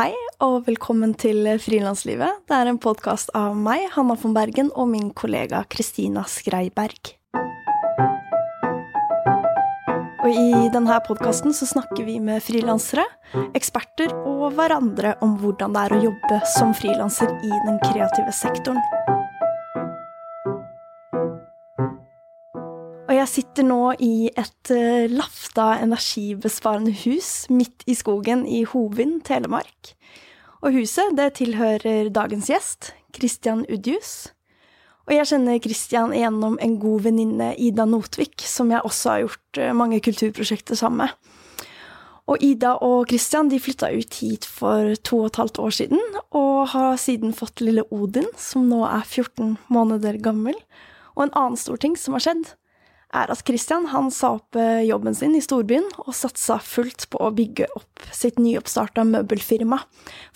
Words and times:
Hei, 0.00 0.14
og 0.40 0.62
velkommen 0.64 1.10
til 1.12 1.44
Frilanslivet. 1.60 2.38
Det 2.48 2.56
er 2.56 2.70
en 2.70 2.78
podkast 2.80 3.28
av 3.36 3.52
meg, 3.52 3.82
Hanna 3.92 4.14
von 4.16 4.32
Bergen, 4.32 4.70
og 4.72 4.88
min 4.88 5.10
kollega 5.12 5.60
Kristina 5.68 6.22
Skreiberg. 6.24 7.10
Og 10.24 10.30
i 10.32 10.70
denne 10.72 10.96
podkasten 11.04 11.52
snakker 11.52 12.08
vi 12.08 12.16
med 12.16 12.40
frilansere, 12.46 13.04
eksperter 13.52 14.16
og 14.24 14.54
hverandre 14.56 15.18
om 15.20 15.36
hvordan 15.42 15.76
det 15.76 15.84
er 15.84 15.98
å 15.98 16.02
jobbe 16.08 16.40
som 16.56 16.72
frilanser 16.80 17.36
i 17.36 17.52
den 17.68 17.76
kreative 17.84 18.32
sektoren. 18.32 18.80
Jeg 23.20 23.28
sitter 23.28 23.66
nå 23.66 23.80
i 24.00 24.30
et 24.38 24.72
uh, 24.72 25.04
lafta 25.12 25.74
energibesparende 25.82 26.92
hus 27.02 27.46
midt 27.52 27.84
i 27.90 27.96
skogen 27.98 28.46
i 28.48 28.62
Hovin, 28.68 29.18
Telemark. 29.26 29.94
Og 30.64 30.76
huset 30.76 31.16
det 31.18 31.34
tilhører 31.40 32.10
dagens 32.14 32.50
gjest, 32.52 32.92
Christian 33.16 33.64
Udjus. 33.68 34.30
Og 35.08 35.16
jeg 35.16 35.28
kjenner 35.32 35.60
Christian 35.60 36.14
gjennom 36.14 36.56
en 36.62 36.76
god 36.80 37.08
venninne, 37.08 37.50
Ida 37.58 37.86
Notvik, 37.88 38.44
som 38.46 38.70
jeg 38.72 38.84
også 38.86 39.12
har 39.12 39.24
gjort 39.26 39.60
uh, 39.60 39.72
mange 39.76 40.00
kulturprosjekter 40.04 40.78
sammen 40.78 41.04
med. 41.04 41.36
Og 42.30 42.44
Ida 42.46 42.76
og 42.86 43.10
Christian 43.10 43.50
de 43.50 43.58
flytta 43.60 43.90
ut 43.90 44.20
hit 44.22 44.46
for 44.46 44.94
to 45.02 45.24
og 45.24 45.32
et 45.32 45.40
halvt 45.42 45.60
år 45.64 45.76
siden, 45.80 46.00
og 46.30 46.70
har 46.76 46.96
siden 47.02 47.34
fått 47.34 47.60
lille 47.64 47.84
Odin, 47.90 48.28
som 48.38 48.68
nå 48.70 48.84
er 48.86 49.02
14 49.02 49.58
måneder 49.68 50.20
gammel. 50.22 50.56
Og 51.18 51.26
en 51.26 51.34
annen 51.34 51.58
stor 51.58 51.80
ting 51.82 51.98
som 51.98 52.14
har 52.14 52.22
skjedd, 52.28 52.52
at 53.10 53.42
Christian 53.46 53.88
han 53.90 54.10
sa 54.14 54.36
opp 54.38 54.56
eh, 54.58 54.86
jobben 54.86 55.16
sin 55.18 55.34
i 55.34 55.42
storbyen 55.42 55.86
og 56.04 56.14
satsa 56.14 56.60
fullt 56.62 57.08
på 57.10 57.18
å 57.18 57.32
bygge 57.34 57.66
opp 57.74 58.04
sitt 58.14 58.38
nyoppstarta 58.38 59.02
møbelfirma 59.08 59.80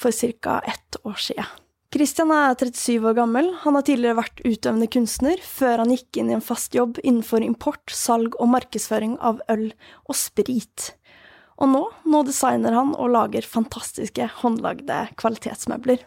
for 0.01 0.11
ca. 0.11 0.61
ett 0.67 0.99
år 1.05 1.21
siden. 1.21 1.61
Christian 1.95 2.33
er 2.35 2.57
37 2.59 3.07
år 3.07 3.15
gammel. 3.15 3.53
Han 3.63 3.77
har 3.79 3.85
tidligere 3.87 4.19
vært 4.19 4.41
utøvende 4.43 4.89
kunstner, 4.91 5.39
før 5.39 5.85
han 5.85 5.93
gikk 5.95 6.19
inn 6.19 6.33
i 6.33 6.35
en 6.35 6.43
fast 6.43 6.75
jobb 6.75 6.99
innenfor 7.05 7.45
import, 7.47 7.87
salg 7.95 8.35
og 8.43 8.51
markedsføring 8.51 9.15
av 9.23 9.39
øl 9.53 9.69
og 10.09 10.19
sprit. 10.19 10.89
Og 11.63 11.71
nå, 11.71 11.85
nå 12.11 12.25
designer 12.27 12.75
han 12.75 12.97
og 12.99 13.13
lager 13.15 13.47
fantastiske 13.47 14.27
håndlagde 14.41 15.05
kvalitetsmøbler. 15.23 16.03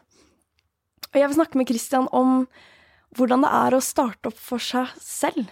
Og 1.13 1.15
jeg 1.21 1.29
vil 1.29 1.39
snakke 1.39 1.61
med 1.61 1.71
Christian 1.71 2.11
om 2.11 2.41
hvordan 3.15 3.47
det 3.47 3.53
er 3.55 3.77
å 3.77 3.79
starte 3.79 4.27
opp 4.27 4.43
for 4.43 4.59
seg 4.59 4.91
selv 4.99 5.47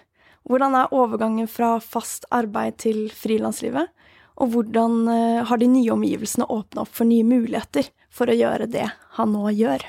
hvordan 0.45 0.75
er 0.77 0.93
overgangen 0.93 1.47
fra 1.49 1.75
fast 1.81 2.27
arbeid 2.33 2.77
til 2.83 3.07
frilanslivet? 3.13 3.89
Og 4.35 4.51
hvordan 4.51 5.05
eh, 5.09 5.41
har 5.47 5.61
de 5.61 5.67
nye 5.71 5.93
omgivelsene 5.93 6.47
åpna 6.51 6.83
opp 6.83 6.91
for 6.93 7.07
nye 7.07 7.25
muligheter 7.25 7.87
for 8.13 8.29
å 8.29 8.35
gjøre 8.35 8.67
det 8.69 8.85
han 9.17 9.31
nå 9.33 9.49
gjør? 9.55 9.85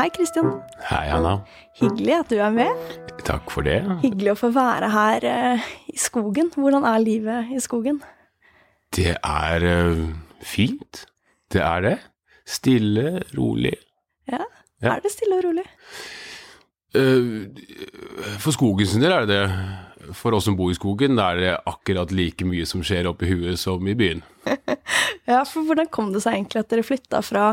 Hei, 0.00 0.08
Kristian. 0.16 0.48
Hei, 0.88 1.04
Anna. 1.14 1.36
Hyggelig 1.78 2.16
at 2.16 2.32
du 2.32 2.40
er 2.42 2.54
med. 2.56 2.86
Takk 3.22 3.52
for 3.54 3.62
det. 3.68 3.78
Hyggelig 4.02 4.32
å 4.32 4.40
få 4.40 4.50
være 4.56 4.88
her 4.90 5.26
uh, 5.28 5.68
i 5.92 6.00
skogen. 6.00 6.50
Hvordan 6.56 6.88
er 6.88 7.04
livet 7.04 7.52
i 7.54 7.60
skogen? 7.62 8.00
Det 8.96 9.12
er 9.14 9.68
uh, 9.68 10.08
fint. 10.42 11.04
Det 11.52 11.62
er 11.62 11.86
det. 11.86 11.98
Stille, 12.48 13.22
rolig. 13.36 13.76
Ja, 14.30 14.42
ja. 14.82 14.96
er 14.96 15.02
det 15.04 15.12
stille 15.14 15.38
og 15.38 15.46
rolig? 15.46 15.64
Uh, 16.92 17.48
for 18.42 18.52
skogen 18.52 18.88
sin 18.88 19.02
del 19.04 19.14
er 19.14 19.26
det 19.26 19.38
det. 19.38 20.12
For 20.18 20.34
oss 20.34 20.48
som 20.48 20.56
bor 20.58 20.72
i 20.72 20.76
skogen, 20.76 21.20
er 21.22 21.38
det 21.38 21.52
akkurat 21.70 22.10
like 22.12 22.44
mye 22.44 22.66
som 22.66 22.82
skjer 22.84 23.06
oppi 23.06 23.28
huet 23.30 23.60
som 23.60 23.86
i 23.86 23.94
byen. 23.96 24.24
ja, 25.30 25.44
for 25.46 25.62
hvordan 25.62 25.88
kom 25.94 26.10
det 26.12 26.24
seg 26.24 26.34
egentlig 26.34 26.64
at 26.64 26.72
dere 26.72 26.84
flytta 26.84 27.20
fra 27.22 27.44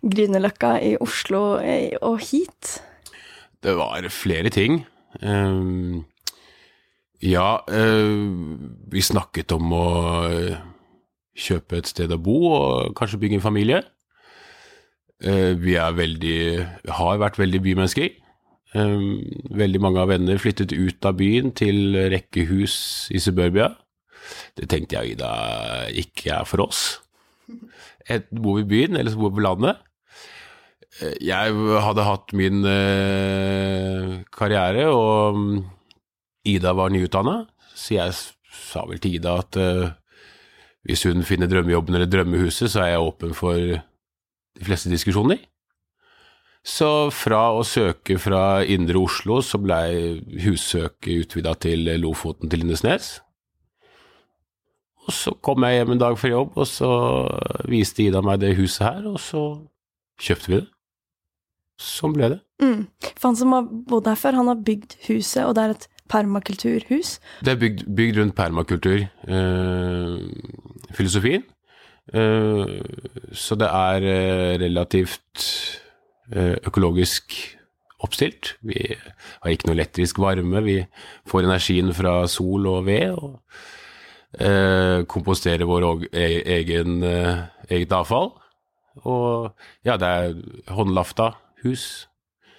Grünerløkka 0.00 0.78
i 0.80 0.94
Oslo 1.04 1.58
eh, 1.60 1.92
og 2.00 2.24
hit? 2.24 2.78
Det 3.60 3.76
var 3.76 4.08
flere 4.08 4.48
ting. 4.54 4.80
Uh, 5.20 6.00
ja, 7.20 7.60
vi 8.88 9.02
snakket 9.04 9.52
om 9.52 9.74
å 9.76 9.86
kjøpe 11.36 11.80
et 11.82 11.90
sted 11.90 12.12
å 12.16 12.20
bo 12.20 12.38
og 12.48 12.94
kanskje 12.96 13.20
bygge 13.20 13.36
en 13.38 13.44
familie. 13.44 13.82
Eh, 15.20 15.52
vi 15.60 15.76
er 15.76 15.92
veldig, 15.92 16.40
har 16.96 17.20
vært 17.20 17.38
veldig 17.40 17.60
bymennesker. 17.64 18.08
Eh, 18.72 19.02
veldig 19.60 19.82
mange 19.82 20.00
av 20.00 20.08
venner 20.08 20.40
flyttet 20.40 20.72
ut 20.72 21.04
av 21.04 21.18
byen 21.18 21.52
til 21.52 21.98
rekkehus 22.12 23.10
i 23.12 23.20
suburbia. 23.20 23.74
Det 24.56 24.70
tenkte 24.70 24.96
jeg 24.96 25.16
Ida 25.16 25.30
ikke 25.92 26.40
er 26.40 26.48
for 26.48 26.64
oss. 26.64 27.00
Enten 28.08 28.40
bor 28.40 28.56
vi 28.56 28.64
i 28.64 28.70
byen, 28.70 28.96
eller 28.96 29.12
så 29.12 29.20
bor 29.20 29.32
vi 29.32 29.40
på 29.40 29.44
landet. 29.44 29.82
Eh, 31.02 31.16
jeg 31.20 31.52
hadde 31.84 32.08
hatt 32.08 32.32
min 32.32 32.64
karriere, 34.32 34.88
og 34.88 35.36
mm, 35.36 35.60
Ida 36.48 36.72
var 36.72 36.88
nyutdanna, 36.94 37.42
så 37.76 37.98
jeg 37.98 38.16
sa 38.56 38.86
vel 38.88 38.98
til 39.02 39.18
Ida 39.18 39.36
at 39.42 39.56
hvis 40.88 41.02
hun 41.04 41.20
finner 41.28 41.50
drømmejobben 41.50 41.94
eller 41.94 42.08
drømmehuset, 42.08 42.70
så 42.72 42.86
er 42.86 42.94
jeg 42.94 43.04
åpen 43.04 43.34
for 43.36 43.82
de 44.58 44.66
fleste 44.66 44.90
diskusjoner. 44.92 45.40
Så 46.66 47.08
fra 47.14 47.46
å 47.56 47.62
søke 47.64 48.18
fra 48.20 48.60
indre 48.68 49.00
Oslo, 49.00 49.38
så 49.40 49.58
blei 49.62 50.20
hussøket 50.44 51.24
utvida 51.24 51.54
til 51.56 51.88
Lofoten 52.02 52.50
til 52.52 52.64
Lindesnes. 52.64 53.14
Og 55.06 55.14
så 55.16 55.32
kom 55.42 55.64
jeg 55.64 55.78
hjem 55.80 55.94
en 55.94 56.02
dag 56.02 56.18
fra 56.20 56.30
jobb, 56.30 56.58
og 56.60 56.68
så 56.68 56.90
viste 57.70 58.04
Ida 58.04 58.20
meg 58.22 58.42
det 58.42 58.52
huset 58.58 58.84
her, 58.84 59.08
og 59.08 59.16
så 59.22 59.44
kjøpte 60.20 60.52
vi 60.52 60.58
det. 60.58 60.66
Sånn 61.80 62.12
ble 62.12 62.28
det. 62.34 62.42
Mm. 62.60 62.82
For 63.16 63.30
han 63.30 63.38
som 63.40 63.56
har 63.56 63.70
bodd 63.88 64.10
her 64.10 64.20
før, 64.20 64.36
han 64.42 64.50
har 64.52 64.60
bygd 64.66 64.98
huset, 65.06 65.46
og 65.46 65.56
det 65.56 65.64
er 65.64 65.74
et 65.78 65.88
permakulturhus? 66.10 67.14
Det 67.40 67.54
er 67.54 67.60
bygd, 67.60 67.86
bygd 67.96 68.20
rundt 68.20 68.36
permakultur. 68.36 69.06
Eh, 69.06 70.14
filosofien. 70.96 71.46
Eh, 71.46 71.56
så 72.12 73.56
det 73.58 73.68
er 73.70 74.06
eh, 74.10 74.58
relativt 74.58 75.44
eh, 76.34 76.56
økologisk 76.66 77.36
oppstilt. 78.00 78.56
Vi 78.66 78.80
har 78.96 79.52
ikke 79.52 79.68
noe 79.68 79.76
elektrisk 79.76 80.18
varme. 80.22 80.62
Vi 80.64 80.80
får 81.30 81.46
energien 81.46 81.92
fra 81.94 82.24
sol 82.30 82.66
og 82.70 82.86
ved. 82.88 83.10
og 83.14 83.40
komposterer 85.10 85.66
vår 85.66 86.04
e-, 86.14 86.44
egen, 86.54 87.02
eget 87.02 87.92
avfall. 87.92 88.28
Og 89.02 89.50
ja, 89.82 89.96
det 89.98 90.06
er 90.06 90.36
håndlafta 90.70 91.32
hus. 91.64 92.06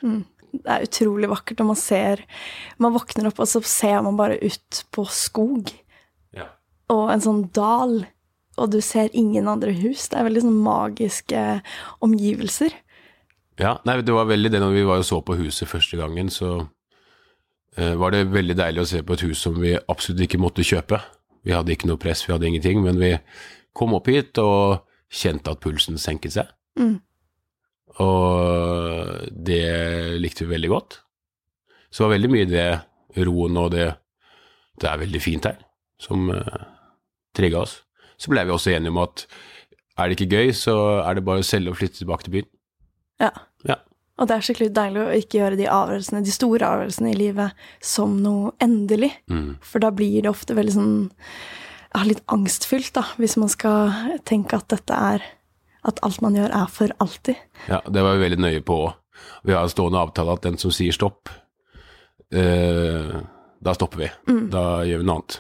Mm. 0.03 0.25
Det 0.51 0.67
er 0.67 0.83
utrolig 0.83 1.29
vakkert 1.31 1.61
når 1.61 1.67
man 1.69 1.77
ser 1.79 2.23
Man 2.75 2.91
våkner 2.91 3.29
opp, 3.29 3.39
og 3.39 3.47
så 3.47 3.61
ser 3.63 4.01
man 4.03 4.17
bare 4.19 4.35
ut 4.43 4.81
på 4.91 5.05
skog. 5.07 5.71
Ja. 6.35 6.49
Og 6.91 7.07
en 7.13 7.23
sånn 7.23 7.45
dal 7.55 8.01
og 8.59 8.71
du 8.73 8.79
ser 8.83 9.11
ingen 9.13 9.47
andre 9.47 9.73
hus. 9.75 10.07
Det 10.09 10.19
er 10.19 10.27
veldig 10.27 10.43
sånn 10.43 10.59
magiske 10.63 11.43
omgivelser. 12.03 12.75
Ja, 13.61 13.77
nei, 13.87 13.99
det 14.03 14.15
var 14.15 14.29
veldig 14.29 14.51
det 14.53 14.61
når 14.63 14.75
vi 14.75 14.85
var 14.87 15.03
og 15.03 15.07
så 15.07 15.21
på 15.23 15.37
huset 15.39 15.69
første 15.69 15.99
gangen, 15.99 16.31
så 16.33 16.51
uh, 16.65 17.93
var 18.01 18.15
det 18.15 18.25
veldig 18.33 18.57
deilig 18.59 18.83
å 18.83 18.89
se 18.93 19.03
på 19.05 19.15
et 19.15 19.25
hus 19.27 19.43
som 19.45 19.59
vi 19.61 19.75
absolutt 19.79 20.25
ikke 20.25 20.41
måtte 20.41 20.65
kjøpe. 20.65 20.99
Vi 21.45 21.53
hadde 21.55 21.73
ikke 21.75 21.89
noe 21.89 22.01
press, 22.01 22.25
vi 22.27 22.33
hadde 22.33 22.49
ingenting, 22.49 22.81
men 22.85 22.99
vi 23.01 23.13
kom 23.77 23.95
opp 23.97 24.09
hit 24.11 24.37
og 24.41 24.83
kjente 25.11 25.53
at 25.53 25.61
pulsen 25.63 25.99
senket 26.01 26.35
seg. 26.35 26.51
Mm. 26.79 26.97
Og 28.01 29.31
det 29.31 29.63
likte 30.23 30.45
vi 30.45 30.55
veldig 30.55 30.71
godt. 30.71 31.01
Så 31.91 32.01
det 32.01 32.07
var 32.07 32.15
veldig 32.15 32.31
mye 32.31 32.49
det 32.49 32.69
roen 33.27 33.57
og 33.59 33.73
det 33.73 33.89
Det 34.81 34.87
er 34.87 34.97
veldig 34.97 35.19
fint 35.21 35.45
her, 35.45 35.57
som 35.99 36.29
uh, 36.31 36.61
trigga 37.37 37.59
oss 37.61 37.73
så 38.21 38.31
ble 38.33 38.43
vi 38.45 38.53
også 38.53 38.75
enige 38.75 38.93
om 38.93 39.01
at 39.01 39.25
er 39.99 40.09
det 40.09 40.17
ikke 40.17 40.37
gøy, 40.37 40.51
så 40.55 40.75
er 41.03 41.17
det 41.17 41.25
bare 41.25 41.41
å 41.43 41.45
selge 41.45 41.73
og 41.73 41.79
flytte 41.79 42.01
tilbake 42.01 42.27
til 42.27 42.37
byen. 42.37 42.51
Ja. 43.21 43.31
ja. 43.67 43.77
Og 44.21 44.29
det 44.29 44.37
er 44.37 44.45
skikkelig 44.45 44.71
deilig 44.77 45.01
å 45.01 45.17
ikke 45.17 45.39
gjøre 45.39 45.57
de 45.59 45.67
avgjørelsene, 45.71 46.23
de 46.25 46.33
store 46.33 46.67
avgjørelsene 46.67 47.11
i 47.11 47.17
livet 47.17 47.67
som 47.85 48.15
noe 48.21 48.53
endelig. 48.63 49.11
Mm. 49.31 49.57
For 49.65 49.83
da 49.83 49.91
blir 49.95 50.21
det 50.23 50.31
ofte 50.31 50.57
veldig 50.57 50.75
sånn 50.77 50.95
ja, 51.91 52.03
litt 52.07 52.23
angstfylt, 52.31 52.93
da, 52.95 53.03
hvis 53.19 53.37
man 53.41 53.51
skal 53.51 54.17
tenke 54.27 54.59
at 54.61 54.69
dette 54.71 54.95
er 54.95 55.29
At 55.81 55.97
alt 56.05 56.19
man 56.21 56.35
gjør, 56.37 56.51
er 56.53 56.67
for 56.69 56.91
alltid. 57.01 57.39
Ja, 57.65 57.79
det 57.89 58.03
var 58.05 58.13
vi 58.13 58.21
veldig 58.21 58.37
nøye 58.37 58.59
på 58.61 58.75
òg. 58.83 58.91
Vi 59.49 59.55
har 59.55 59.63
en 59.65 59.71
stående 59.71 59.97
avtale 59.97 60.35
at 60.37 60.43
den 60.45 60.59
som 60.61 60.69
sier 60.69 60.93
stopp, 60.93 61.31
eh, 62.29 63.15
da 63.65 63.73
stopper 63.73 64.03
vi. 64.03 64.09
Mm. 64.29 64.43
Da 64.53 64.61
gjør 64.85 65.01
vi 65.01 65.07
noe 65.07 65.15
annet. 65.15 65.39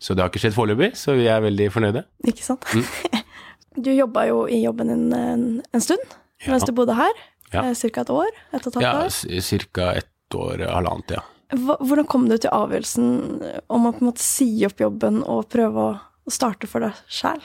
Så 0.00 0.16
det 0.16 0.24
har 0.24 0.30
ikke 0.32 0.40
skjedd 0.40 0.56
foreløpig, 0.56 0.94
så 0.96 1.12
vi 1.18 1.26
er 1.28 1.42
veldig 1.44 1.66
fornøyde. 1.74 2.06
Ikke 2.30 2.44
sant. 2.44 2.64
Mm. 2.72 3.26
du 3.84 3.90
jobba 3.92 4.24
jo 4.30 4.46
i 4.48 4.62
jobben 4.62 4.88
din 4.92 5.10
en, 5.12 5.44
en 5.60 5.84
stund 5.84 6.02
ja. 6.40 6.54
mens 6.54 6.64
du 6.64 6.72
bodde 6.76 6.96
her. 6.96 7.20
Ja. 7.50 7.66
Eh, 7.66 7.74
cirka 7.76 8.06
et 8.06 8.12
år? 8.14 8.30
Et 8.54 8.60
og 8.60 8.70
et 8.70 8.80
halvt 8.80 8.86
år? 8.86 9.36
Ja, 9.36 9.60
ca. 9.74 9.92
ett 10.00 10.38
år, 10.38 10.64
halvannet, 10.70 11.16
ja. 11.18 11.24
Hvordan 11.50 12.06
kom 12.06 12.28
du 12.30 12.36
til 12.38 12.52
avgjørelsen 12.54 13.08
om 13.74 13.88
å 13.88 13.90
på 13.90 14.04
en 14.04 14.08
måte 14.12 14.22
si 14.22 14.48
opp 14.68 14.78
jobben 14.80 15.24
og 15.26 15.48
prøve 15.50 15.88
å, 15.88 15.96
starte 16.30 16.68
for 16.70 16.84
deg 16.84 16.98
sjæl? 17.10 17.40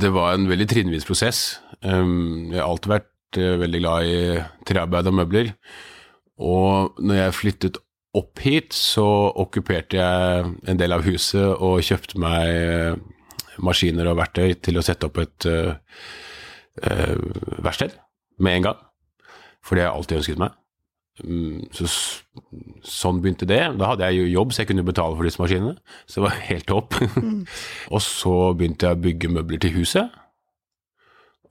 Det 0.00 0.08
var 0.14 0.32
en 0.32 0.46
veldig 0.48 0.64
trinnvis 0.70 1.04
prosess. 1.04 1.58
Um, 1.84 2.48
jeg 2.54 2.62
har 2.62 2.70
alltid 2.70 2.92
vært 2.94 3.40
veldig 3.60 3.80
glad 3.82 4.08
i 4.08 4.20
trearbeid 4.64 5.10
og 5.10 5.16
møbler. 5.18 5.50
Og 6.40 6.96
når 7.04 7.20
jeg 7.20 7.36
flyttet 7.36 7.78
opp 8.16 8.40
hit, 8.44 8.74
så 8.76 9.04
okkuperte 9.36 10.00
jeg 10.00 10.54
en 10.68 10.80
del 10.80 10.94
av 10.96 11.04
huset 11.06 11.46
og 11.56 11.84
kjøpte 11.84 12.20
meg 12.22 12.50
uh, 12.96 12.98
maskiner 13.64 14.10
og 14.10 14.18
verktøy 14.20 14.56
til 14.64 14.78
å 14.78 14.84
sette 14.84 15.08
opp 15.08 15.20
et 15.22 15.48
uh, 15.48 15.74
verksted 17.64 17.96
med 18.42 18.58
en 18.58 18.70
gang. 18.70 18.86
For 19.64 19.76
det 19.76 19.84
har 19.84 19.92
jeg 19.92 20.00
alltid 20.00 20.20
ønsket 20.20 20.40
meg. 20.40 20.56
Um, 21.24 21.62
så 21.72 21.88
sånn 22.84 23.22
begynte 23.24 23.48
det. 23.48 23.62
Da 23.80 23.92
hadde 23.92 24.10
jeg 24.10 24.20
jo 24.20 24.34
jobb, 24.34 24.52
så 24.52 24.62
jeg 24.62 24.70
kunne 24.72 24.86
betale 24.86 25.16
for 25.16 25.26
disse 25.26 25.40
maskinene. 25.40 25.76
Så 26.06 26.20
det 26.20 26.26
var 26.28 26.44
helt 26.50 26.68
topp. 26.68 26.98
Mm. 27.16 27.42
og 27.94 28.04
så 28.04 28.36
begynte 28.58 28.90
jeg 28.90 28.98
å 28.98 29.04
bygge 29.08 29.32
møbler 29.32 29.62
til 29.62 29.76
huset. 29.78 30.22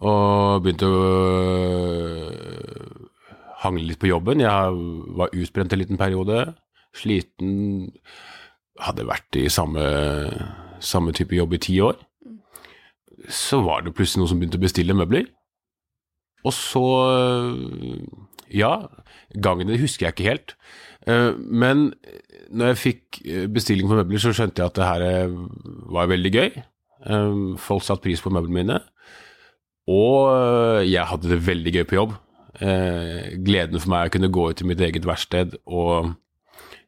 Og 0.06 0.62
begynte 0.64 0.90
å 0.92 1.04
hangle 3.66 3.90
litt 3.90 4.02
på 4.02 4.10
jobben. 4.12 4.44
Jeg 4.44 4.76
var 5.20 5.34
utbrent 5.34 5.74
en 5.74 5.82
liten 5.82 6.00
periode. 6.02 6.46
Sliten. 6.96 7.92
Hadde 8.82 9.08
vært 9.08 9.38
i 9.40 9.48
samme, 9.52 9.84
samme 10.84 11.14
type 11.16 11.36
jobb 11.38 11.56
i 11.56 11.62
ti 11.64 11.80
år. 11.84 12.00
Så 13.32 13.62
var 13.66 13.86
det 13.86 13.96
plutselig 13.96 14.22
noen 14.22 14.32
som 14.34 14.42
begynte 14.42 14.60
å 14.60 14.66
bestille 14.66 14.98
møbler. 14.98 15.30
Og 16.46 16.54
så 16.54 16.86
Ja, 18.54 18.88
gangene 19.42 19.80
husker 19.82 20.06
jeg 20.06 20.14
ikke 20.14 20.30
helt. 20.30 20.52
Eh, 21.10 21.34
men 21.38 21.90
når 22.54 22.72
jeg 22.72 22.82
fikk 22.82 23.22
bestilling 23.54 23.90
på 23.90 23.98
møbler, 23.98 24.22
så 24.22 24.34
skjønte 24.36 24.62
jeg 24.62 24.70
at 24.70 24.78
det 24.78 24.90
her 24.90 25.06
eh, 25.06 25.38
var 25.94 26.12
veldig 26.12 26.32
gøy. 26.34 26.52
Eh, 27.10 27.40
folk 27.62 27.86
satte 27.86 28.06
pris 28.06 28.22
på 28.22 28.34
møblene 28.34 28.60
mine. 28.62 28.80
Og 29.90 30.86
jeg 30.86 31.06
hadde 31.06 31.30
det 31.30 31.44
veldig 31.46 31.74
gøy 31.76 31.84
på 31.90 32.00
jobb. 32.00 32.16
Gleden 32.56 33.82
for 33.82 33.92
meg 33.92 34.08
å 34.08 34.14
kunne 34.14 34.32
gå 34.32 34.46
ut 34.52 34.62
i 34.64 34.68
mitt 34.70 34.82
eget 34.82 35.06
verksted 35.08 35.58
og 35.66 36.14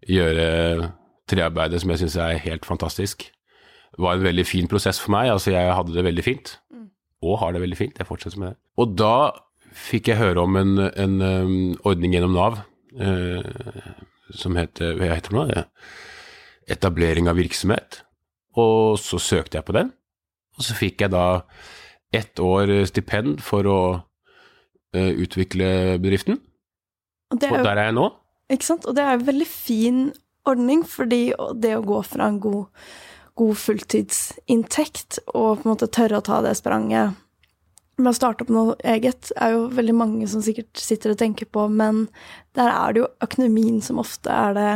gjøre 0.07 0.91
trearbeidet 1.27 1.81
som 1.81 1.91
jeg 1.91 2.03
syns 2.03 2.17
er 2.21 2.39
helt 2.45 2.67
fantastisk, 2.67 3.27
var 3.97 4.17
en 4.17 4.25
veldig 4.27 4.45
fin 4.47 4.69
prosess 4.69 4.99
for 5.01 5.13
meg. 5.15 5.31
Altså, 5.33 5.51
jeg 5.53 5.73
hadde 5.73 5.95
det 5.95 6.05
veldig 6.05 6.25
fint. 6.25 6.53
Mm. 6.71 6.87
Og 7.27 7.39
har 7.41 7.53
det 7.53 7.63
veldig 7.63 7.79
fint. 7.79 7.99
Jeg 7.99 8.09
fortsetter 8.09 8.41
med 8.41 8.53
det. 8.53 8.59
Og 8.77 8.93
da 8.97 9.15
fikk 9.77 10.11
jeg 10.11 10.21
høre 10.21 10.43
om 10.43 10.57
en, 10.59 10.75
en 10.87 11.15
um, 11.21 11.55
ordning 11.87 12.15
gjennom 12.15 12.35
Nav 12.37 12.59
uh, 13.01 13.41
som 14.33 14.57
heter 14.57 14.97
Hva 14.97 15.11
heter 15.15 15.33
det 15.33 15.37
nå? 15.37 15.63
Etablering 16.77 17.29
av 17.31 17.39
virksomhet. 17.39 18.01
Og 18.57 18.97
så 19.01 19.19
søkte 19.21 19.59
jeg 19.59 19.67
på 19.67 19.75
den, 19.75 19.91
og 20.57 20.65
så 20.65 20.73
fikk 20.73 21.03
jeg 21.03 21.13
da 21.13 21.43
ett 22.15 22.39
år 22.41 22.71
stipend 22.89 23.43
for 23.45 23.69
å 23.69 23.79
utvikle 24.95 25.97
bedriften. 26.01 26.39
Og, 27.33 27.41
og, 27.41 27.59
der 27.65 27.73
er 27.75 27.89
jeg 27.89 27.97
nå. 27.97 28.07
Ikke 28.53 28.69
sant. 28.69 28.87
Og 28.87 28.95
det 28.95 29.03
er 29.03 29.17
en 29.17 29.27
veldig 29.27 29.47
fin 29.49 30.01
ordning, 30.47 30.85
fordi 30.87 31.33
det 31.59 31.75
å 31.75 31.83
gå 31.85 31.99
fra 32.07 32.29
en 32.31 32.39
god, 32.43 32.87
god 33.37 33.55
fulltidsinntekt 33.59 35.19
og 35.33 35.59
på 35.59 35.67
en 35.67 35.73
måte 35.73 35.89
tørre 35.91 36.21
å 36.21 36.25
ta 36.25 36.39
det 36.45 36.55
spranget 36.59 37.17
med 37.97 38.11
å 38.11 38.17
starte 38.17 38.45
opp 38.45 38.51
noe 38.53 38.75
eget 38.85 39.31
er 39.41 39.55
jo 39.55 39.67
veldig 39.73 39.95
mange 39.97 40.27
som 40.29 40.43
sikkert 40.45 40.77
sitter 40.79 41.13
og 41.13 41.19
tenker 41.21 41.49
på, 41.49 41.65
men 41.69 42.05
der 42.57 42.69
er 42.69 42.93
det 42.93 43.01
jo 43.01 43.07
økonomien 43.25 43.79
som 43.83 44.01
ofte 44.01 44.33
er 44.33 44.57
det 44.57 44.73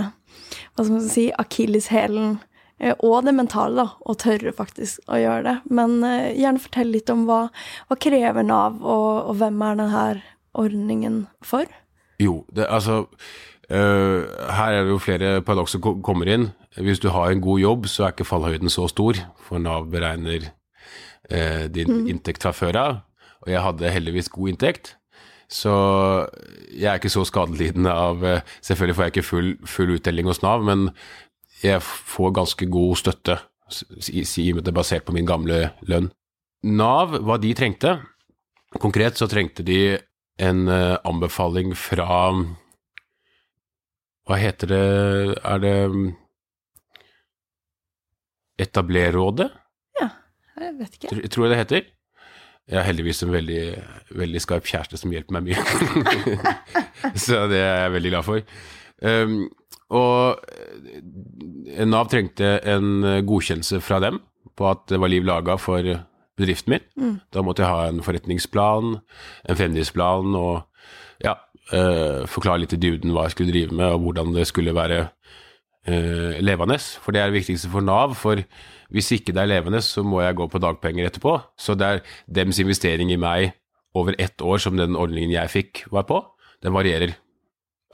hva 0.73 0.83
skal 0.83 0.95
man 0.95 1.05
si, 1.05 1.27
akilleshælen. 1.43 2.39
Eh, 2.81 2.95
og 3.05 3.27
det 3.27 3.35
mentale, 3.37 3.85
da, 3.85 3.97
å 4.01 4.17
tørre 4.19 4.53
faktisk 4.57 5.05
å 5.07 5.19
gjøre 5.21 5.43
det. 5.47 5.55
Men 5.73 5.99
uh, 6.03 6.31
gjerne 6.33 6.63
fortell 6.63 6.91
litt 6.93 7.11
om 7.13 7.27
hva, 7.29 7.43
hva 7.89 7.99
krever 8.01 8.47
Nav, 8.47 8.81
og, 8.81 9.29
og 9.31 9.37
hvem 9.41 9.61
er 9.67 9.77
denne 9.83 10.07
ordningen 10.57 11.21
for? 11.45 11.69
Jo, 12.21 12.41
det, 12.53 12.67
altså 12.67 13.05
uh, 13.71 14.27
Her 14.51 14.75
er 14.75 14.83
det 14.83 14.91
jo 14.91 15.01
flere 15.01 15.37
paradokser 15.45 15.79
som 15.79 16.01
kommer 16.05 16.29
inn. 16.29 16.49
Hvis 16.79 17.03
du 17.03 17.11
har 17.13 17.31
en 17.31 17.43
god 17.43 17.61
jobb, 17.61 17.87
så 17.91 18.07
er 18.07 18.15
ikke 18.15 18.27
fallhøyden 18.27 18.71
så 18.71 18.87
stor, 18.91 19.19
for 19.45 19.61
Nav 19.63 19.87
beregner 19.93 20.51
uh, 21.31 21.65
din 21.71 21.95
mm. 22.01 22.03
inntekt 22.15 22.43
fra 22.43 22.55
før 22.55 22.81
av 22.81 22.99
og 23.41 23.49
jeg 23.49 23.63
hadde 23.65 23.93
heldigvis 23.95 24.29
god 24.33 24.53
inntekt. 24.53 24.95
Så 25.51 25.73
jeg 26.71 26.87
er 26.87 26.99
ikke 26.99 27.11
så 27.11 27.25
skadelidende 27.27 27.91
av 27.91 28.21
eh, 28.23 28.43
Selvfølgelig 28.63 28.95
får 28.95 29.03
jeg 29.03 29.11
ikke 29.11 29.27
full, 29.27 29.49
full 29.67 29.89
uttelling 29.97 30.29
hos 30.29 30.39
Nav, 30.45 30.63
men 30.63 30.85
jeg 31.61 31.81
får 31.83 32.33
ganske 32.35 32.67
god 32.73 32.97
støtte, 32.99 33.37
si 33.71 34.47
det 34.51 34.67
er 34.67 34.75
basert 34.75 35.05
på 35.07 35.15
min 35.15 35.27
gamle 35.27 35.69
lønn. 35.87 36.09
Nav, 36.67 37.15
hva 37.25 37.39
de 37.41 37.55
trengte 37.57 37.95
Konkret 38.77 39.17
så 39.17 39.25
trengte 39.27 39.63
de 39.65 39.97
en 40.41 40.67
uh, 40.69 40.99
anbefaling 41.09 41.73
fra 41.73 42.29
Hva 44.29 44.37
heter 44.37 44.69
det 44.69 44.83
Er 45.41 45.63
det 45.63 45.73
Etablerrådet? 48.61 49.49
Ja, 49.97 50.11
jeg 50.61 50.75
vet 50.77 50.95
ikke. 50.99 51.09
Tror, 51.09 51.21
tror 51.33 51.45
jeg 51.47 51.51
det 51.51 51.59
heter. 51.63 51.87
Jeg 52.69 52.77
har 52.77 52.85
heldigvis 52.85 53.23
en 53.25 53.31
veldig, 53.33 53.63
veldig 54.21 54.41
skarp 54.43 54.69
kjæreste 54.69 54.99
som 55.01 55.11
hjelper 55.15 55.33
meg 55.39 55.47
mye. 55.49 55.63
så 57.23 57.47
det 57.49 57.57
er 57.57 57.79
jeg 57.87 57.95
veldig 57.95 58.11
glad 58.13 58.27
for. 58.27 58.53
Um, 59.01 59.33
og 59.91 60.45
eh, 60.47 60.80
Nav 61.88 62.09
trengte 62.12 62.57
en 62.68 63.03
godkjennelse 63.27 63.79
fra 63.83 64.00
dem 64.03 64.19
på 64.57 64.68
at 64.69 64.88
det 64.91 65.00
var 65.01 65.12
liv 65.12 65.25
laga 65.27 65.57
for 65.62 65.85
bedriften 66.39 66.75
min. 66.75 66.83
Mm. 66.97 67.15
Da 67.33 67.44
måtte 67.45 67.63
jeg 67.63 67.71
ha 67.71 67.88
en 67.89 68.01
forretningsplan, 68.06 68.97
en 69.50 69.59
fremdriftsplan 69.59 70.35
og 70.38 70.62
ja, 71.23 71.38
uh, 71.73 72.27
forklare 72.29 72.63
litt 72.63 72.75
i 72.75 72.81
dybden 72.81 73.13
hva 73.15 73.27
jeg 73.27 73.35
skulle 73.35 73.53
drive 73.53 73.77
med 73.77 73.95
og 73.95 74.06
hvordan 74.06 74.35
det 74.35 74.47
skulle 74.50 74.75
være 74.75 75.03
uh, 75.06 76.38
levende. 76.41 76.79
For 77.03 77.13
det 77.13 77.23
er 77.23 77.31
det 77.31 77.39
viktigste 77.41 77.71
for 77.74 77.85
Nav. 77.85 78.15
For 78.19 78.44
hvis 78.91 79.12
ikke 79.17 79.35
det 79.35 79.45
er 79.45 79.53
levende, 79.53 79.83
så 79.85 80.03
må 80.03 80.24
jeg 80.24 80.38
gå 80.39 80.47
på 80.51 80.62
dagpenger 80.62 81.09
etterpå. 81.09 81.38
Så 81.59 81.77
det 81.79 81.88
er 81.88 82.06
dems 82.27 82.62
investering 82.63 83.13
i 83.13 83.19
meg 83.21 83.57
over 83.97 84.15
ett 84.21 84.41
år 84.41 84.62
som 84.63 84.77
den 84.79 84.95
ordningen 84.95 85.33
jeg 85.33 85.51
fikk, 85.51 85.85
var 85.91 86.07
på. 86.07 86.21
Den 86.63 86.75
varierer 86.75 87.17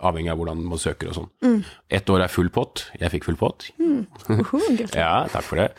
avhengig 0.06 0.32
av 0.34 0.40
hvordan 0.40 0.64
man 0.70 0.82
søker 0.82 1.12
og 1.12 1.18
sånn. 1.18 1.30
Mm. 1.46 1.60
Ett 2.00 2.10
år 2.14 2.26
er 2.26 2.32
full 2.32 2.50
pott. 2.54 2.88
Jeg 3.00 3.14
fikk 3.14 3.28
full 3.28 3.40
pott. 3.40 3.70
Mm. 3.82 4.06
Uh, 4.30 4.74
ja, 4.94 5.26
takk 5.32 5.46
for 5.48 5.62
det. 5.62 5.70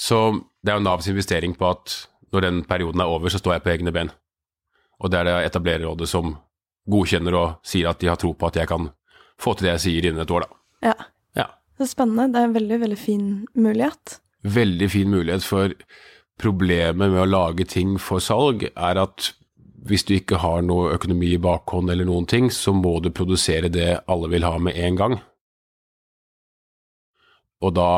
Så 0.00 0.20
det 0.64 0.72
er 0.72 0.80
jo 0.80 0.86
Navs 0.86 1.08
investering 1.12 1.56
på 1.58 1.70
at 1.70 1.96
når 2.34 2.46
den 2.46 2.62
perioden 2.68 3.02
er 3.02 3.10
over, 3.12 3.32
så 3.32 3.40
står 3.40 3.56
jeg 3.56 3.66
på 3.66 3.74
egne 3.76 3.94
ben. 3.94 4.12
Og 5.00 5.12
det 5.12 5.20
er 5.20 5.28
det 5.28 5.36
etablererrådet 5.50 6.08
som 6.10 6.36
godkjenner 6.90 7.34
og 7.36 7.66
sier 7.66 7.90
at 7.90 8.00
de 8.00 8.10
har 8.10 8.20
tro 8.20 8.32
på 8.36 8.48
at 8.48 8.60
jeg 8.60 8.70
kan 8.70 8.90
få 9.40 9.56
til 9.56 9.68
det 9.68 9.76
jeg 9.76 9.84
sier 9.86 10.08
innen 10.08 10.24
et 10.24 10.32
år, 10.32 10.46
da. 10.46 10.62
Ja. 10.90 10.94
ja. 11.42 11.48
Det 11.76 11.84
er 11.84 11.90
spennende. 11.92 12.30
Det 12.32 12.40
er 12.40 12.48
en 12.48 12.56
veldig, 12.56 12.78
veldig 12.86 13.00
fin 13.00 13.26
mulighet 13.58 14.20
veldig 14.46 14.90
fin 14.90 15.10
mulighet, 15.10 15.44
for 15.44 15.74
problemet 16.40 17.10
med 17.10 17.22
å 17.22 17.28
lage 17.28 17.66
ting 17.68 17.96
for 18.02 18.22
salg 18.22 18.66
er 18.68 19.00
at 19.00 19.32
hvis 19.88 20.04
du 20.06 20.14
ikke 20.16 20.40
har 20.42 20.64
noe 20.66 20.92
økonomi 20.96 21.32
i 21.34 21.42
bakhånd 21.42 21.90
eller 21.92 22.08
noen 22.08 22.26
ting, 22.28 22.50
så 22.52 22.74
må 22.74 22.98
du 23.02 23.12
produsere 23.14 23.70
det 23.72 24.00
alle 24.10 24.30
vil 24.32 24.46
ha 24.46 24.56
med 24.62 24.78
en 24.78 24.98
gang. 24.98 25.16
Og 27.64 27.74
da 27.76 27.90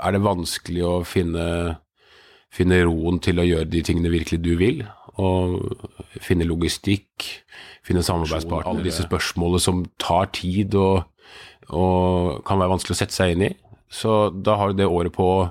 er 0.00 0.14
det 0.14 0.24
vanskelig 0.24 0.82
å 0.86 0.94
finne, 1.08 1.44
finne 2.52 2.82
roen 2.86 3.20
til 3.22 3.40
å 3.40 3.46
gjøre 3.46 3.68
de 3.70 3.82
tingene 3.86 4.12
virkelig 4.12 4.40
du 4.44 4.52
vil, 4.60 4.82
og 5.20 5.60
finne 6.22 6.46
logistikk, 6.48 7.26
finne 7.86 8.04
samarbeidspartnere. 8.04 8.70
Alle 8.70 8.86
disse 8.86 9.04
spørsmålene 9.06 9.62
som 9.62 9.82
tar 10.00 10.30
tid 10.36 10.76
og, 10.78 11.04
og 11.68 12.40
kan 12.48 12.60
være 12.60 12.74
vanskelig 12.74 12.96
å 12.96 13.00
sette 13.02 13.16
seg 13.16 13.34
inn 13.34 13.46
i. 13.50 13.54
Så 13.90 14.30
da 14.30 14.56
har 14.60 14.70
du 14.70 14.80
det 14.80 14.88
året 14.88 15.12
på 15.16 15.26
å 15.26 15.48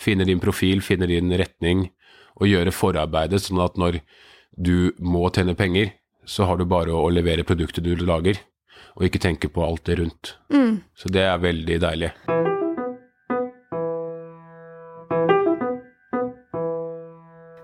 finne 0.00 0.24
din 0.28 0.40
profil, 0.40 0.84
finne 0.84 1.08
din 1.10 1.32
retning 1.36 1.88
og 2.40 2.48
gjøre 2.48 2.72
forarbeidet, 2.72 3.42
sånn 3.42 3.60
at 3.60 3.76
når 3.80 4.00
du 4.56 4.92
må 4.98 5.28
tjene 5.34 5.56
penger, 5.58 5.92
så 6.24 6.46
har 6.48 6.58
du 6.60 6.66
bare 6.68 6.94
å 6.94 7.08
levere 7.12 7.46
produktet 7.46 7.84
du 7.84 7.94
lager, 7.96 8.38
og 8.96 9.06
ikke 9.06 9.22
tenke 9.22 9.50
på 9.52 9.64
alt 9.64 9.84
det 9.88 9.98
rundt. 10.00 10.34
Mm. 10.52 10.82
Så 10.94 11.10
det 11.12 11.24
er 11.26 11.42
veldig 11.42 11.80
deilig. 11.82 12.12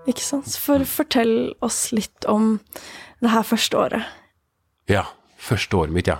Ikke 0.07 0.23
sant. 0.23 0.55
For 0.55 0.83
fortell 0.87 1.53
oss 1.61 1.91
litt 1.91 2.25
om 2.31 2.57
det 3.19 3.33
her 3.33 3.43
første 3.45 3.77
året. 3.77 4.17
Ja. 4.89 5.05
Første 5.37 5.77
året 5.77 5.93
mitt, 5.93 6.07
ja. 6.09 6.17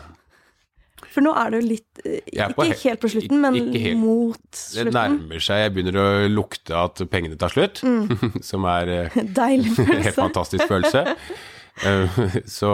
For 1.13 1.21
nå 1.21 1.31
er 1.37 1.51
det 1.53 1.59
jo 1.61 1.67
litt 1.69 1.99
Ikke 2.07 2.65
Ikke 2.65 2.89
helt 2.89 3.01
på 3.03 3.09
slutten, 3.13 3.41
men 3.43 3.57
helt. 3.73 3.97
mot 4.01 4.39
slutten. 4.57 4.89
Det 4.89 4.93
nærmer 4.95 5.43
seg. 5.43 5.59
Jeg 5.63 5.73
begynner 5.75 5.99
å 6.01 6.05
lukte 6.31 6.77
at 6.77 7.01
pengene 7.11 7.37
tar 7.39 7.53
slutt, 7.53 7.83
mm. 7.85 8.39
som 8.49 8.65
er 8.69 8.91
eh, 8.95 9.17
Deilig 9.41 9.73
følelse. 9.77 10.01
helt 10.07 10.17
fantastisk 10.17 10.67
følelse. 10.71 11.03
Eh, 11.85 12.21
så 12.49 12.71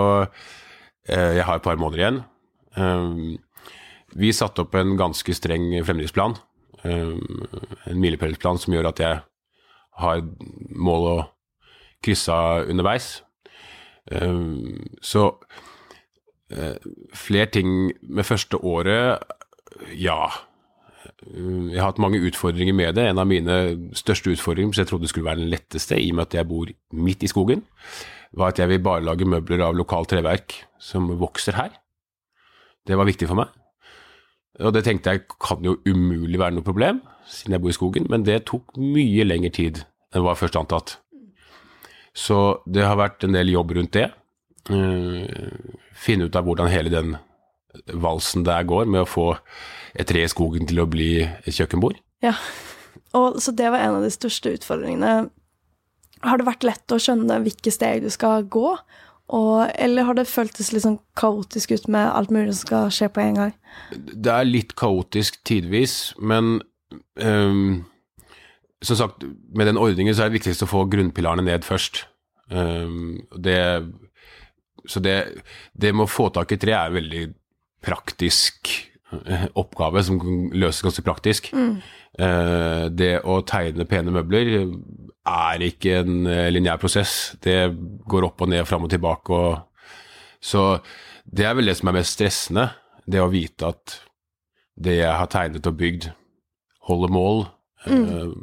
jeg 1.03 1.43
har 1.43 1.59
et 1.59 1.65
par 1.65 1.75
måneder 1.75 1.99
igjen. 1.99 2.21
vi 4.15 4.29
satte 4.31 4.63
opp 4.63 4.75
en 4.79 4.93
ganske 4.97 5.33
streng 5.35 5.65
fremdriftsplan. 5.83 6.37
eh, 6.83 7.11
en 7.91 7.99
milepælsplan 7.99 8.57
som 8.59 8.73
gjør 8.73 8.87
at 8.93 8.99
jeg 9.03 9.19
har 9.99 10.23
mål 10.73 11.07
å 11.11 11.17
krysse 12.03 12.33
underveis. 12.71 13.21
Eh, 14.11 14.39
så 15.01 15.27
eh, 15.27 15.69
flere 17.17 17.49
ting 17.51 17.93
med 18.01 18.25
første 18.27 18.57
året, 18.57 19.23
ja. 19.97 20.27
Eh, 21.25 21.71
Jeg 21.73 21.79
har 21.79 21.91
hatt 21.91 22.01
mange 22.03 22.21
utfordringer 22.21 22.73
med 22.73 22.95
det. 22.95 23.07
En 23.09 23.19
av 23.21 23.27
mine 23.27 23.57
største 23.93 24.31
utfordringer, 24.33 24.73
som 24.73 24.83
jeg 24.83 24.91
trodde 24.91 25.07
skulle 25.11 25.29
være 25.29 25.41
den 25.43 25.49
letteste, 25.53 25.97
i 25.99 26.11
og 26.11 26.15
med 26.15 26.27
at 26.27 26.33
jeg 26.39 26.47
bor 26.47 26.67
midt 26.91 27.23
i 27.23 27.31
skogen, 27.31 27.63
var 28.33 28.53
at 28.53 28.59
jeg 28.59 28.69
vil 28.69 28.79
bare 28.83 29.03
lage 29.05 29.25
møbler 29.25 29.61
av 29.65 29.75
lokalt 29.75 30.09
treverk 30.09 30.63
som 30.79 31.07
vokser 31.19 31.53
her. 31.57 31.69
Det 32.87 32.97
var 32.97 33.05
viktig 33.05 33.27
for 33.27 33.35
meg. 33.39 33.47
Og 34.59 34.73
det 34.73 34.83
tenkte 34.85 35.09
jeg 35.09 35.23
kan 35.41 35.63
jo 35.65 35.79
umulig 35.87 36.39
være 36.39 36.53
noe 36.57 36.65
problem, 36.65 37.01
siden 37.25 37.55
jeg 37.55 37.61
bor 37.61 37.69
i 37.71 37.77
skogen, 37.77 38.05
men 38.09 38.25
det 38.25 38.45
tok 38.45 38.75
mye 38.77 39.25
lengre 39.25 39.49
tid 39.53 39.83
enn 40.13 40.25
hva 40.25 40.35
først 40.37 40.57
antatt. 40.59 40.97
Så 42.13 42.59
det 42.69 42.83
har 42.85 42.99
vært 42.99 43.23
en 43.25 43.33
del 43.33 43.49
jobb 43.49 43.71
rundt 43.73 43.95
det. 43.97 44.11
Eh, 44.71 45.27
finne 45.99 46.29
ut 46.29 46.35
av 46.39 46.47
hvordan 46.47 46.71
hele 46.71 46.91
den 46.93 47.15
valsen 47.99 48.45
der 48.47 48.63
går 48.69 48.87
med 48.87 49.03
å 49.03 49.09
få 49.09 49.27
et 49.97 50.07
tre 50.09 50.23
i 50.23 50.31
skogen 50.31 50.67
til 50.69 50.83
å 50.83 50.89
bli 50.89 51.23
et 51.25 51.53
kjøkkenbord. 51.53 51.97
Ja. 52.23 52.35
Og, 53.17 53.39
så 53.43 53.53
det 53.53 53.69
var 53.73 53.81
en 53.83 53.99
av 53.99 54.05
de 54.05 54.11
største 54.13 54.53
utfordringene. 54.55 55.29
Har 56.23 56.39
det 56.39 56.47
vært 56.47 56.65
lett 56.65 56.93
å 56.93 57.01
skjønne 57.01 57.41
hvilke 57.43 57.73
steg 57.73 58.05
du 58.05 58.11
skal 58.13 58.45
gå? 58.47 58.77
Og, 59.33 59.57
eller 59.79 60.07
har 60.07 60.17
det 60.17 60.27
føltes 60.29 60.71
litt 60.73 60.85
sånn 60.85 60.99
kaotisk 61.17 61.73
ut 61.73 61.87
med 61.91 62.09
alt 62.11 62.31
mulig 62.33 62.53
som 62.53 62.67
skal 62.67 62.93
skje 62.93 63.09
på 63.13 63.23
en 63.23 63.39
gang? 63.39 63.53
Det 63.93 64.31
er 64.31 64.47
litt 64.47 64.75
kaotisk 64.79 65.39
tidvis, 65.47 66.13
men 66.19 66.59
um, 67.17 67.83
som 68.83 68.99
sagt, 68.99 69.23
med 69.55 69.71
den 69.71 69.79
ordningen 69.79 70.15
så 70.15 70.25
er 70.25 70.31
det 70.31 70.41
viktigst 70.41 70.65
å 70.65 70.69
få 70.69 70.85
grunnpilarene 70.91 71.47
ned 71.47 71.65
først. 71.67 72.03
Um, 72.51 73.23
det, 73.39 73.57
så 74.89 74.99
det, 75.03 75.17
det 75.73 75.93
med 75.95 76.05
å 76.07 76.11
få 76.11 76.29
tak 76.35 76.51
i 76.51 76.59
tre 76.61 76.73
er 76.75 76.89
en 76.91 76.97
veldig 76.97 77.23
praktisk 77.83 78.69
eh, 79.25 79.47
oppgave 79.59 80.03
som 80.03 80.19
kan 80.21 80.47
løses 80.55 80.83
ganske 80.85 81.03
praktisk. 81.05 81.49
Eh, 81.53 82.83
det 82.93 83.13
å 83.25 83.39
tegne 83.47 83.87
pene 83.89 84.13
møbler 84.13 84.53
er 85.23 85.63
ikke 85.65 85.99
en 86.01 86.27
eh, 86.27 86.49
lineær 86.53 86.81
prosess. 86.81 87.33
Det 87.43 87.57
går 88.09 88.27
opp 88.29 88.43
og 88.43 88.51
ned, 88.53 88.65
fram 88.69 88.85
og 88.87 88.91
tilbake. 88.93 89.33
Og, 89.33 89.93
så 90.43 90.65
det 91.23 91.47
er 91.47 91.55
vel 91.57 91.71
det 91.71 91.77
som 91.79 91.91
er 91.91 91.97
mest 92.01 92.17
stressende. 92.17 92.69
Det 93.07 93.19
å 93.23 93.31
vite 93.31 93.71
at 93.73 93.97
det 94.79 94.97
jeg 95.01 95.15
har 95.19 95.29
tegnet 95.31 95.67
og 95.69 95.75
bygd, 95.79 96.09
holder 96.89 97.11
mål. 97.13 97.45
Eh, 97.87 98.35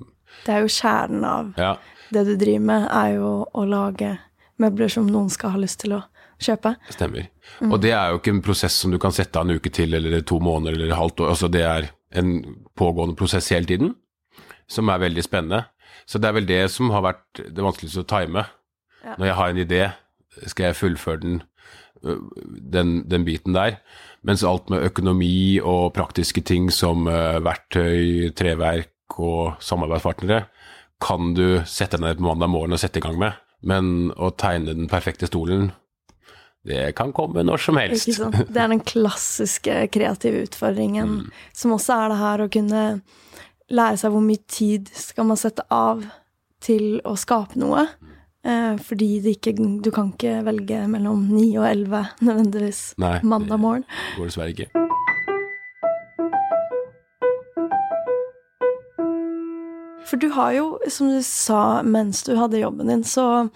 Det 0.46 0.54
er 0.54 0.64
jo 0.64 0.72
kjernen 0.72 1.24
av 1.26 1.48
ja, 1.58 1.74
det 2.14 2.22
du 2.28 2.34
driver 2.38 2.66
med, 2.68 2.84
er 2.96 3.16
jo 3.18 3.30
å 3.52 3.64
lage 3.68 4.14
møbler 4.60 4.92
som 4.92 5.08
noen 5.08 5.30
skal 5.32 5.54
ha 5.54 5.60
lyst 5.60 5.80
til 5.82 5.96
å 5.96 6.02
kjøpe. 6.40 6.74
stemmer. 6.92 7.28
Og 7.68 7.80
det 7.82 7.92
er 7.92 8.10
jo 8.10 8.20
ikke 8.20 8.34
en 8.34 8.44
prosess 8.44 8.76
som 8.82 8.92
du 8.92 8.98
kan 9.02 9.14
sette 9.14 9.38
av 9.38 9.46
en 9.46 9.58
uke 9.58 9.72
til, 9.74 9.94
eller 9.94 10.22
to 10.26 10.40
måneder, 10.42 10.78
eller 10.78 10.96
halvt 10.96 11.24
år. 11.24 11.34
Altså, 11.34 11.50
det 11.52 11.64
er 11.66 11.90
en 12.20 12.32
pågående 12.78 13.16
prosess 13.18 13.50
hele 13.54 13.68
tiden, 13.68 13.94
som 14.70 14.88
er 14.88 15.02
veldig 15.02 15.24
spennende. 15.26 15.64
Så 16.06 16.18
det 16.18 16.30
er 16.30 16.38
vel 16.38 16.48
det 16.48 16.62
som 16.72 16.90
har 16.94 17.04
vært 17.06 17.42
det 17.42 17.62
vanskeligste 17.64 18.02
å 18.02 18.08
time. 18.08 18.46
Ja. 19.04 19.16
Når 19.16 19.26
jeg 19.26 19.38
har 19.38 19.52
en 19.52 19.64
idé, 19.64 19.82
skal 20.46 20.70
jeg 20.70 20.78
fullføre 20.78 21.20
den, 21.22 21.42
den, 22.72 22.94
den 23.10 23.26
biten 23.26 23.54
der. 23.54 23.78
Mens 24.26 24.44
alt 24.44 24.70
med 24.72 24.84
økonomi 24.84 25.60
og 25.64 25.92
praktiske 25.96 26.42
ting 26.44 26.68
som 26.74 27.06
verktøy, 27.06 28.30
treverk 28.36 29.20
og 29.20 29.60
samarbeidspartnere, 29.64 30.44
kan 31.00 31.32
du 31.34 31.62
sette 31.64 31.96
deg 31.96 32.04
ned 32.04 32.18
på 32.20 32.26
mandag 32.28 32.50
morgen 32.52 32.76
og 32.76 32.82
sette 32.82 33.00
i 33.00 33.04
gang 33.04 33.16
med. 33.20 33.38
Men 33.64 34.10
å 34.16 34.30
tegne 34.36 34.74
den 34.76 34.88
perfekte 34.90 35.28
stolen, 35.28 35.70
det 36.70 36.84
kan 36.98 37.12
komme 37.16 37.44
når 37.46 37.64
som 37.66 37.80
helst. 37.80 38.08
Det 38.48 38.62
er 38.62 38.70
den 38.70 38.84
klassiske 38.86 39.82
kreative 39.94 40.44
utfordringen, 40.46 41.26
som 41.56 41.74
også 41.76 41.96
er 41.96 42.14
det 42.14 42.20
her 42.22 42.44
å 42.44 42.50
kunne 42.52 42.84
lære 43.70 44.00
seg 44.00 44.14
hvor 44.14 44.24
mye 44.24 44.42
tid 44.50 44.90
skal 44.94 45.28
man 45.30 45.38
sette 45.40 45.66
av 45.74 46.06
til 46.64 47.00
å 47.06 47.16
skape 47.18 47.58
noe. 47.60 47.86
Eh, 48.40 48.76
fordi 48.80 49.20
det 49.20 49.36
ikke, 49.36 49.52
du 49.84 49.90
kan 49.92 50.14
ikke 50.14 50.38
velge 50.46 50.86
mellom 50.88 51.26
9 51.28 51.48
og 51.60 51.66
11 51.68 52.06
nødvendigvis 52.24 52.84
Nei, 53.02 53.18
mandag 53.20 53.60
morgen. 53.60 53.84
det 53.84 54.16
går 54.16 54.30
dessverre 54.30 54.54
ikke. 54.54 54.70
For 60.08 60.16
du 60.16 60.30
har 60.34 60.54
jo, 60.56 60.70
som 60.90 61.12
du 61.12 61.20
sa 61.22 61.82
mens 61.86 62.24
du 62.26 62.32
hadde 62.38 62.58
jobben 62.58 62.88
din, 62.90 63.04
så, 63.06 63.46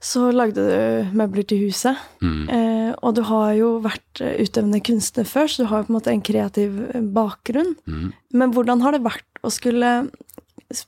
så 0.00 0.30
lagde 0.32 0.62
du 0.64 1.12
møbler 1.16 1.44
til 1.44 1.66
huset. 1.66 1.98
Mm. 2.24 2.48
Eh, 2.48 2.92
og 3.04 3.18
du 3.18 3.22
har 3.28 3.52
jo 3.58 3.74
vært 3.84 4.22
eh, 4.24 4.38
utøvende 4.40 4.80
kunstner 4.84 5.28
før, 5.28 5.50
så 5.50 5.62
du 5.62 5.68
har 5.68 5.82
jo 5.82 5.90
på 5.90 5.92
en 5.92 5.98
måte 5.98 6.14
en 6.14 6.24
kreativ 6.24 6.78
eh, 6.88 7.04
bakgrunn. 7.04 7.74
Mm. 7.84 8.06
Men 8.40 8.54
hvordan 8.56 8.80
har 8.84 8.96
det 8.96 9.04
vært 9.04 9.44
å 9.44 9.52
skulle 9.52 9.92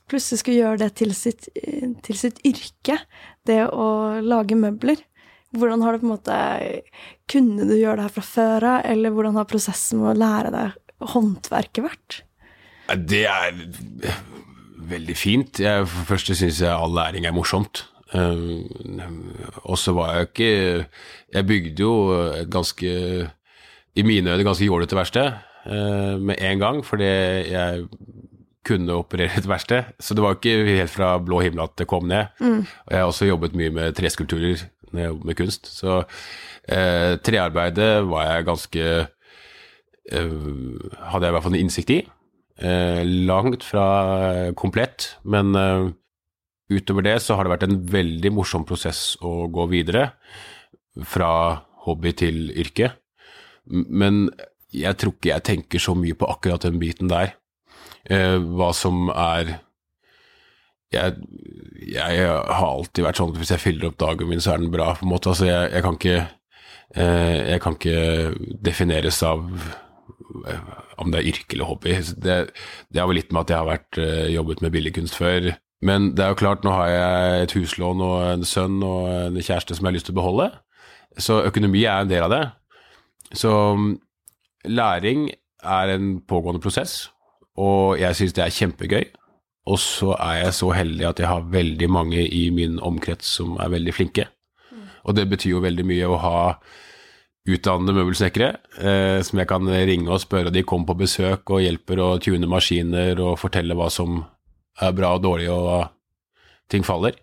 plutselig 0.09 0.41
skulle 0.41 0.63
gjøre 0.63 0.81
det 0.81 0.89
til 0.97 1.13
sitt, 1.13 1.45
til 1.53 2.17
sitt 2.17 2.41
yrke? 2.47 2.97
Det 3.45 3.61
å 3.69 4.17
lage 4.25 4.57
møbler. 4.57 5.05
Hvordan 5.53 5.85
har 5.85 5.93
det 5.93 6.01
på 6.01 6.07
en 6.07 6.15
måte 6.15 6.35
Kunne 7.29 7.67
du 7.69 7.75
gjøre 7.75 7.99
det 7.99 8.05
her 8.07 8.13
fra 8.15 8.25
før 8.25 8.65
av, 8.65 8.85
eller 8.89 9.13
hvordan 9.13 9.37
har 9.37 9.45
prosessen 9.45 10.01
med 10.01 10.15
å 10.15 10.17
lære 10.17 10.53
deg 10.55 11.11
håndverket 11.13 11.85
vært? 11.85 12.23
Det 12.97 13.27
er 13.29 13.61
veldig 14.89 15.15
fint. 15.15 15.61
Jeg, 15.61 15.85
for 15.85 16.01
det 16.01 16.09
første 16.09 16.41
syns 16.41 16.63
jeg 16.63 16.73
all 16.73 16.97
læring 16.97 17.29
er 17.29 17.35
morsomt. 17.35 17.85
Eh, 18.13 19.07
og 19.63 19.77
så 19.81 19.93
var 19.97 20.13
jeg 20.13 20.27
ikke 20.27 20.49
Jeg 21.33 21.47
bygde 21.49 21.81
jo 21.81 21.93
et 22.29 22.49
ganske 22.53 22.91
I 23.95 24.03
mine 24.05 24.29
øyne 24.35 24.45
ganske 24.45 24.67
jålete 24.67 24.95
verksted 24.95 25.31
eh, 25.65 26.19
med 26.21 26.35
en 26.41 26.59
gang, 26.59 26.83
fordi 26.85 27.09
jeg 27.49 27.87
kunne 28.63 28.95
operere 28.95 29.37
et 29.37 29.47
verksted. 29.49 29.83
Så 29.99 30.15
det 30.15 30.23
var 30.23 30.37
ikke 30.37 30.63
helt 30.65 30.89
fra 30.93 31.17
blå 31.19 31.41
himmel 31.43 31.65
at 31.65 31.75
det 31.77 31.87
kom 31.87 32.07
ned. 32.07 32.31
Og 32.85 32.91
jeg 32.93 32.99
har 32.99 33.09
også 33.09 33.27
jobbet 33.27 33.55
mye 33.59 33.69
med 33.75 33.93
treskulpturer 33.97 34.63
når 34.91 34.99
jeg 35.01 35.09
jobber 35.09 35.25
med 35.25 35.35
kunst. 35.35 35.67
Så 35.67 35.97
eh, 36.69 37.17
trearbeidet 37.25 38.09
var 38.09 38.29
jeg 38.29 38.45
ganske 38.47 38.85
eh, 40.11 40.31
Hadde 41.09 41.25
jeg 41.25 41.31
i 41.31 41.35
hvert 41.35 41.43
fall 41.43 41.55
en 41.55 41.63
innsikt 41.63 41.93
i. 41.93 41.99
Eh, 42.61 43.01
langt 43.27 43.63
fra 43.65 44.51
komplett, 44.55 45.17
men 45.25 45.55
eh, 45.57 45.91
utover 46.73 47.05
det 47.05 47.17
så 47.23 47.37
har 47.37 47.45
det 47.45 47.53
vært 47.55 47.67
en 47.67 47.79
veldig 47.93 48.33
morsom 48.35 48.65
prosess 48.67 49.13
å 49.21 49.45
gå 49.53 49.67
videre 49.71 50.11
fra 51.09 51.29
hobby 51.85 52.13
til 52.17 52.49
yrke. 52.51 52.93
Men 53.69 54.27
jeg 54.73 54.97
tror 54.99 55.13
ikke 55.15 55.31
jeg 55.31 55.47
tenker 55.49 55.81
så 55.81 55.95
mye 55.97 56.17
på 56.17 56.29
akkurat 56.29 56.65
den 56.65 56.79
biten 56.81 57.11
der. 57.11 57.35
Eh, 58.09 58.37
hva 58.37 58.71
som 58.75 59.07
er 59.13 59.57
jeg, 60.93 61.15
jeg 61.89 62.25
har 62.27 62.67
alltid 62.67 63.05
vært 63.05 63.19
sånn 63.19 63.33
at 63.33 63.39
hvis 63.41 63.53
jeg 63.55 63.63
fyller 63.63 63.89
opp 63.89 63.99
dagen 64.01 64.29
min, 64.29 64.41
så 64.43 64.53
er 64.53 64.61
den 64.61 64.73
bra, 64.73 64.91
på 64.97 65.07
en 65.07 65.13
måte. 65.13 65.31
Altså, 65.31 65.47
jeg, 65.49 65.71
jeg 65.73 65.85
kan 65.85 65.97
ikke 65.97 66.19
eh, 66.19 67.37
Jeg 67.53 67.63
kan 67.63 67.77
ikke 67.79 68.59
defineres 68.69 69.21
av 69.25 69.47
eh, 70.49 70.71
om 71.01 71.13
det 71.13 71.21
er 71.21 71.29
yrke 71.33 71.57
eller 71.57 71.71
hobby. 71.71 71.97
Det, 72.13 72.37
det 72.93 73.01
har 73.01 73.09
vel 73.09 73.21
litt 73.21 73.33
med 73.33 73.45
at 73.45 73.53
jeg 73.53 73.61
har 73.61 73.71
vært, 73.71 74.01
eh, 74.01 74.27
jobbet 74.35 74.61
med 74.65 74.75
billedkunst 74.75 75.17
før. 75.17 75.53
Men 75.83 76.11
det 76.15 76.23
er 76.23 76.31
jo 76.31 76.39
klart, 76.39 76.63
nå 76.63 76.71
har 76.71 76.89
jeg 76.91 77.43
et 77.43 77.55
huslån 77.57 78.03
og 78.05 78.17
en 78.27 78.45
sønn 78.47 78.79
og 78.87 79.07
en 79.11 79.39
kjæreste 79.39 79.75
som 79.75 79.83
jeg 79.83 79.91
har 79.91 79.97
lyst 79.97 80.07
til 80.09 80.15
å 80.15 80.21
beholde. 80.21 80.49
Så 81.19 81.41
økonomi 81.45 81.83
er 81.83 82.03
en 82.03 82.11
del 82.11 82.23
av 82.25 82.31
det. 82.33 82.43
Så 83.35 83.51
mm, 83.75 83.89
læring 84.71 85.27
er 85.63 85.93
en 85.93 86.15
pågående 86.27 86.61
prosess, 86.63 87.09
og 87.59 87.99
jeg 87.99 88.15
syns 88.17 88.35
det 88.37 88.45
er 88.45 88.55
kjempegøy. 88.55 89.03
Og 89.71 89.79
så 89.79 90.15
er 90.19 90.41
jeg 90.41 90.55
så 90.57 90.71
heldig 90.75 91.05
at 91.07 91.19
jeg 91.21 91.29
har 91.29 91.51
veldig 91.51 91.87
mange 91.91 92.23
i 92.27 92.47
min 92.51 92.79
omkrets 92.83 93.29
som 93.39 93.55
er 93.63 93.71
veldig 93.71 93.93
flinke. 93.95 94.27
Og 95.03 95.15
det 95.15 95.27
betyr 95.31 95.55
jo 95.55 95.63
veldig 95.63 95.85
mye 95.87 96.07
å 96.07 96.19
ha 96.19 96.37
utdannede 97.43 97.95
møbelsnekkere 97.95 98.49
eh, 98.79 99.19
som 99.23 99.39
jeg 99.39 99.49
kan 99.49 99.67
ringe 99.67 100.11
og 100.11 100.21
spørre, 100.23 100.47
og 100.47 100.55
de 100.55 100.63
kommer 100.67 100.91
på 100.91 101.01
besøk 101.03 101.51
og 101.51 101.63
hjelper 101.63 101.99
å 101.99 102.09
tune 102.23 102.47
maskiner 102.47 103.19
og 103.19 103.39
fortelle 103.41 103.75
hva 103.75 103.89
som 103.91 104.21
bra 104.97 105.13
og 105.17 105.23
dårlig, 105.25 105.49
og 105.53 105.89
ting 106.71 106.85
faller 106.85 107.17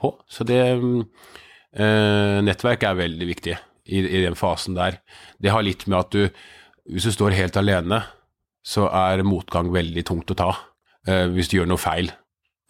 på. 0.00 0.12
Så 0.30 0.46
det 0.46 0.60
eh, 0.64 2.40
Nettverk 2.44 2.84
er 2.86 3.00
veldig 3.00 3.30
viktig 3.30 3.54
i, 3.54 4.00
i 4.00 4.24
den 4.24 4.38
fasen 4.38 4.76
der. 4.78 5.00
Det 5.42 5.52
har 5.54 5.64
litt 5.66 5.86
med 5.88 6.00
at 6.00 6.14
du, 6.14 6.28
hvis 6.90 7.08
du 7.08 7.14
står 7.14 7.36
helt 7.38 7.58
alene, 7.60 8.02
så 8.64 8.88
er 8.88 9.24
motgang 9.26 9.72
veldig 9.74 10.04
tungt 10.08 10.32
å 10.32 10.38
ta 10.38 10.52
eh, 11.08 11.26
hvis 11.32 11.50
du 11.52 11.58
gjør 11.58 11.74
noe 11.74 11.80
feil. 11.82 12.12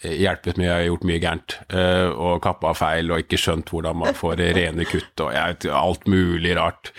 hjulpet 0.04 0.58
med 0.58 0.66
jeg 0.66 0.74
har 0.74 0.88
gjort 0.88 1.04
mye 1.06 1.20
gærent. 1.22 1.54
eh, 1.70 2.08
og 2.10 2.42
kappa 2.42 2.74
feil 2.74 3.12
og 3.14 3.22
ikke 3.22 3.38
skjønt 3.38 3.70
hvordan 3.70 4.00
man 4.02 4.16
får 4.18 4.42
rene 4.58 4.84
kutt 4.90 5.22
og 5.22 5.32
jeg, 5.32 5.54
vet, 5.54 5.68
alt 5.70 6.08
mulig 6.10 6.56
rart. 6.58 6.92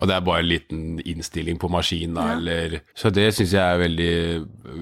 Og 0.00 0.08
det 0.08 0.16
er 0.16 0.24
bare 0.24 0.40
en 0.40 0.48
liten 0.48 1.00
innstilling 1.04 1.60
på 1.60 1.68
maskinen. 1.68 2.16
Ja. 2.16 2.38
Eller, 2.38 2.80
så 2.96 3.12
det 3.12 3.28
syns 3.36 3.52
jeg 3.52 3.60
er 3.60 3.82
veldig, 3.84 4.14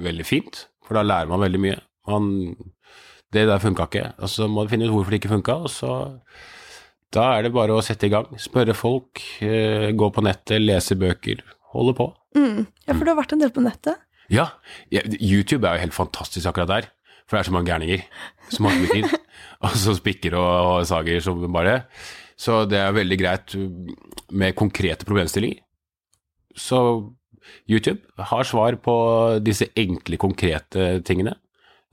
veldig 0.06 0.26
fint, 0.26 0.68
for 0.88 0.98
da 0.98 1.04
lærer 1.04 1.30
man 1.30 1.44
veldig 1.44 1.60
mye. 1.62 1.78
Man, 2.08 2.30
det 3.36 3.44
der 3.50 3.60
funka 3.60 3.88
ikke, 3.90 4.06
og 4.16 4.32
så 4.32 4.48
må 4.48 4.64
du 4.64 4.72
finne 4.72 4.88
ut 4.88 4.94
hvorfor 4.96 5.12
det 5.12 5.20
ikke 5.20 5.34
funka, 5.36 5.58
og 5.66 5.72
så 5.72 5.92
da 7.14 7.30
er 7.36 7.46
det 7.46 7.54
bare 7.54 7.76
å 7.76 7.84
sette 7.84 8.08
i 8.08 8.12
gang. 8.12 8.28
Spørre 8.40 8.76
folk, 8.76 9.22
eh, 9.44 9.88
gå 9.96 10.10
på 10.12 10.24
nettet, 10.24 10.60
lese 10.60 10.96
bøker, 10.98 11.40
holde 11.72 11.94
på. 11.96 12.10
Mm. 12.36 12.66
Ja, 12.84 12.92
for 12.92 13.04
du 13.04 13.12
har 13.12 13.20
vært 13.20 13.32
en 13.36 13.44
del 13.44 13.52
på 13.54 13.64
nettet. 13.64 14.00
Ja, 14.28 14.50
YouTube 14.92 15.64
er 15.64 15.78
jo 15.78 15.86
helt 15.86 15.96
fantastisk 15.96 16.50
akkurat 16.50 16.68
der. 16.68 16.88
For 17.28 17.36
det 17.36 17.40
er 17.40 17.48
så 17.48 17.54
mange 17.54 17.68
gærninger 17.68 18.04
som 18.52 18.68
tid. 18.92 19.08
Og 19.64 19.74
så 19.76 19.94
spikker 19.96 20.36
og, 20.38 20.48
og 20.78 20.86
sager 20.86 21.20
som 21.20 21.40
bare. 21.52 21.82
Så 22.38 22.62
det 22.70 22.78
er 22.78 22.94
veldig 22.94 23.16
greit 23.18 23.54
med 24.30 24.54
konkrete 24.56 25.06
problemstillinger. 25.08 25.58
Så 26.54 26.78
YouTube 27.70 28.00
har 28.30 28.44
svar 28.48 28.76
på 28.82 28.94
disse 29.44 29.68
enkle, 29.78 30.18
konkrete 30.20 30.90
tingene. 31.06 31.36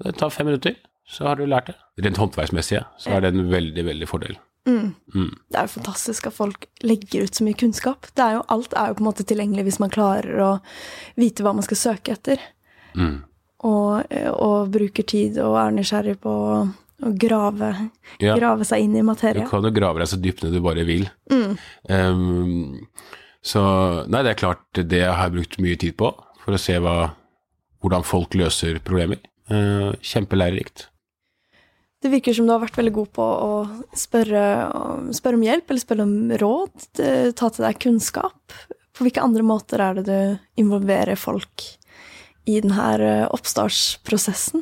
Det 0.03 0.15
tar 0.19 0.33
fem 0.33 0.49
minutter, 0.49 0.75
så 1.07 1.29
har 1.29 1.39
du 1.39 1.45
lært 1.45 1.71
det. 1.71 1.77
Rent 2.03 2.19
håndverksmessig 2.19 2.81
så 2.99 3.15
er 3.15 3.23
det 3.23 3.33
en 3.33 3.49
veldig, 3.51 3.85
veldig 3.87 4.09
fordel. 4.09 4.37
Mm. 4.65 4.95
Mm. 5.13 5.29
Det 5.53 5.59
er 5.59 5.67
jo 5.67 5.75
fantastisk 5.75 6.27
at 6.27 6.33
folk 6.33 6.65
legger 6.81 7.27
ut 7.27 7.37
så 7.37 7.45
mye 7.45 7.57
kunnskap. 7.59 8.07
Det 8.17 8.23
er 8.23 8.37
jo, 8.39 8.45
alt 8.49 8.73
er 8.73 8.89
jo 8.89 8.97
på 8.97 9.03
en 9.05 9.09
måte 9.11 9.25
tilgjengelig 9.27 9.67
hvis 9.67 9.79
man 9.83 9.93
klarer 9.93 10.41
å 10.41 10.51
vite 11.21 11.45
hva 11.45 11.53
man 11.55 11.65
skal 11.65 11.79
søke 11.79 12.15
etter. 12.17 12.41
Mm. 12.97 13.19
Og, 13.65 14.15
og 14.35 14.73
bruker 14.73 15.05
tid 15.07 15.37
og 15.41 15.55
er 15.61 15.75
nysgjerrig 15.75 16.17
på 16.23 16.33
å 16.33 17.11
grave, 17.21 17.69
Ja. 18.19 18.35
grave 18.39 18.65
seg 18.65 18.85
inn 18.85 18.95
i 18.95 19.03
Du 19.03 19.45
kan 19.49 19.63
jo 19.63 19.71
grave 19.71 19.99
deg 19.99 20.07
så 20.07 20.17
dypt 20.21 20.43
ned 20.43 20.53
du 20.53 20.61
bare 20.61 20.85
vil. 20.87 21.07
Mm. 21.31 21.57
Så 23.45 23.61
nei, 24.09 24.23
det 24.25 24.33
er 24.33 24.41
klart 24.41 24.65
det 24.79 25.03
jeg 25.03 25.19
har 25.19 25.33
brukt 25.33 25.59
mye 25.61 25.77
tid 25.77 25.95
på, 25.99 26.09
for 26.41 26.57
å 26.57 26.61
se 26.61 26.79
hva, 26.81 27.13
hvordan 27.83 28.05
folk 28.07 28.37
løser 28.37 28.81
problemer. 28.83 29.21
Uh, 29.45 29.93
kjempelærerikt. 30.01 30.87
Det 32.05 32.11
virker 32.13 32.35
som 32.37 32.45
du 32.45 32.53
har 32.53 32.61
vært 32.61 32.77
veldig 32.77 32.93
god 32.93 33.11
på 33.17 33.25
å 33.25 33.53
spørre, 33.97 34.41
spørre 35.15 35.39
om 35.39 35.45
hjelp 35.45 35.71
eller 35.71 35.81
spørre 35.81 36.05
om 36.05 36.33
råd, 36.37 36.73
eh, 37.01 37.31
ta 37.33 37.49
til 37.49 37.65
deg 37.65 37.79
kunnskap. 37.81 38.57
På 38.93 39.05
hvilke 39.05 39.23
andre 39.25 39.41
måter 39.41 39.81
er 39.81 39.97
det 39.97 40.03
du 40.05 40.61
involverer 40.61 41.17
folk 41.17 41.65
i 42.45 42.59
denne 42.61 43.25
oppstartsprosessen? 43.33 44.61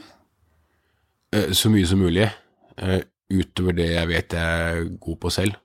Eh, 1.35 1.51
så 1.51 1.71
mye 1.73 1.89
som 1.89 1.99
mulig, 1.99 2.29
eh, 2.77 3.01
utover 3.33 3.75
det 3.75 3.89
jeg 3.91 4.07
vet 4.07 4.37
jeg 4.37 4.39
er 4.39 4.89
god 5.03 5.19
på 5.19 5.31
selv. 5.31 5.59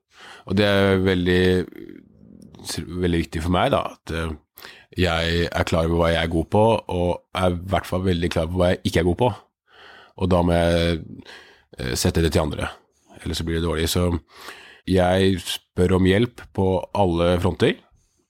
Og 0.51 0.57
det 0.59 0.67
er 0.67 0.99
veldig, 0.99 1.43
veldig 2.77 3.25
viktig 3.25 3.43
for 3.45 3.55
meg, 3.55 3.73
da, 3.75 3.83
at 3.95 4.15
eh, 4.15 4.31
jeg 4.99 5.49
er 5.49 5.69
klar 5.69 5.89
over 5.89 6.03
hva 6.03 6.13
jeg 6.13 6.23
er 6.23 6.33
god 6.33 6.49
på, 6.55 6.65
og 6.95 7.11
er 7.39 7.55
i 7.55 7.61
hvert 7.73 7.89
fall 7.89 8.07
veldig 8.07 8.31
klar 8.35 8.49
over 8.49 8.61
hva 8.61 8.71
jeg 8.73 8.81
ikke 8.91 9.03
er 9.03 9.09
god 9.11 9.19
på. 9.23 9.33
Og 10.19 10.31
da 10.33 10.41
må 10.43 10.57
jeg 10.57 11.03
eh, 11.79 11.93
sette 11.99 12.25
det 12.25 12.33
til 12.35 12.47
andre, 12.47 12.71
ellers 13.21 13.41
så 13.41 13.47
blir 13.47 13.61
det 13.61 13.67
dårlig. 13.69 13.91
Så 13.93 14.09
jeg 14.89 15.43
spør 15.45 15.99
om 15.99 16.09
hjelp 16.09 16.43
på 16.57 16.71
alle 16.97 17.35
fronter, 17.43 17.77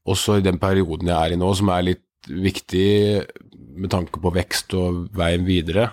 også 0.09 0.39
i 0.39 0.45
den 0.45 0.61
perioden 0.61 1.11
jeg 1.11 1.17
er 1.19 1.35
i 1.35 1.41
nå, 1.41 1.53
som 1.57 1.71
er 1.73 1.87
litt 1.91 2.05
viktig 2.29 2.89
med 3.79 3.93
tanke 3.93 4.21
på 4.21 4.33
vekst 4.35 4.75
og 4.77 5.07
veien 5.17 5.45
videre, 5.47 5.91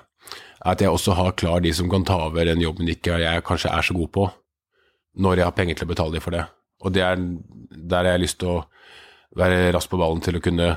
er 0.66 0.74
at 0.74 0.82
jeg 0.82 0.90
også 0.90 1.14
har 1.14 1.36
klar 1.38 1.62
de 1.62 1.72
som 1.76 1.90
kan 1.92 2.06
ta 2.08 2.18
over 2.26 2.48
den 2.48 2.64
jobben 2.64 2.90
ikke 2.90 3.20
jeg 3.22 3.44
kanskje 3.46 3.70
er 3.70 3.86
så 3.86 3.94
god 3.94 4.12
på, 4.16 4.28
når 5.22 5.42
jeg 5.42 5.48
har 5.48 5.58
penger 5.58 5.78
til 5.78 5.88
å 5.88 5.92
betale 5.94 6.16
dem 6.18 6.24
for 6.26 6.36
det. 6.36 6.46
Og 6.84 6.94
det 6.96 7.04
er 7.06 7.20
der 7.20 8.10
jeg 8.10 8.18
har 8.18 8.24
lyst 8.24 8.40
til 8.42 8.52
å 8.58 8.64
være 9.40 9.72
rask 9.76 9.92
på 9.92 10.00
ballen 10.00 10.24
til 10.24 10.40
å 10.40 10.44
kunne, 10.44 10.70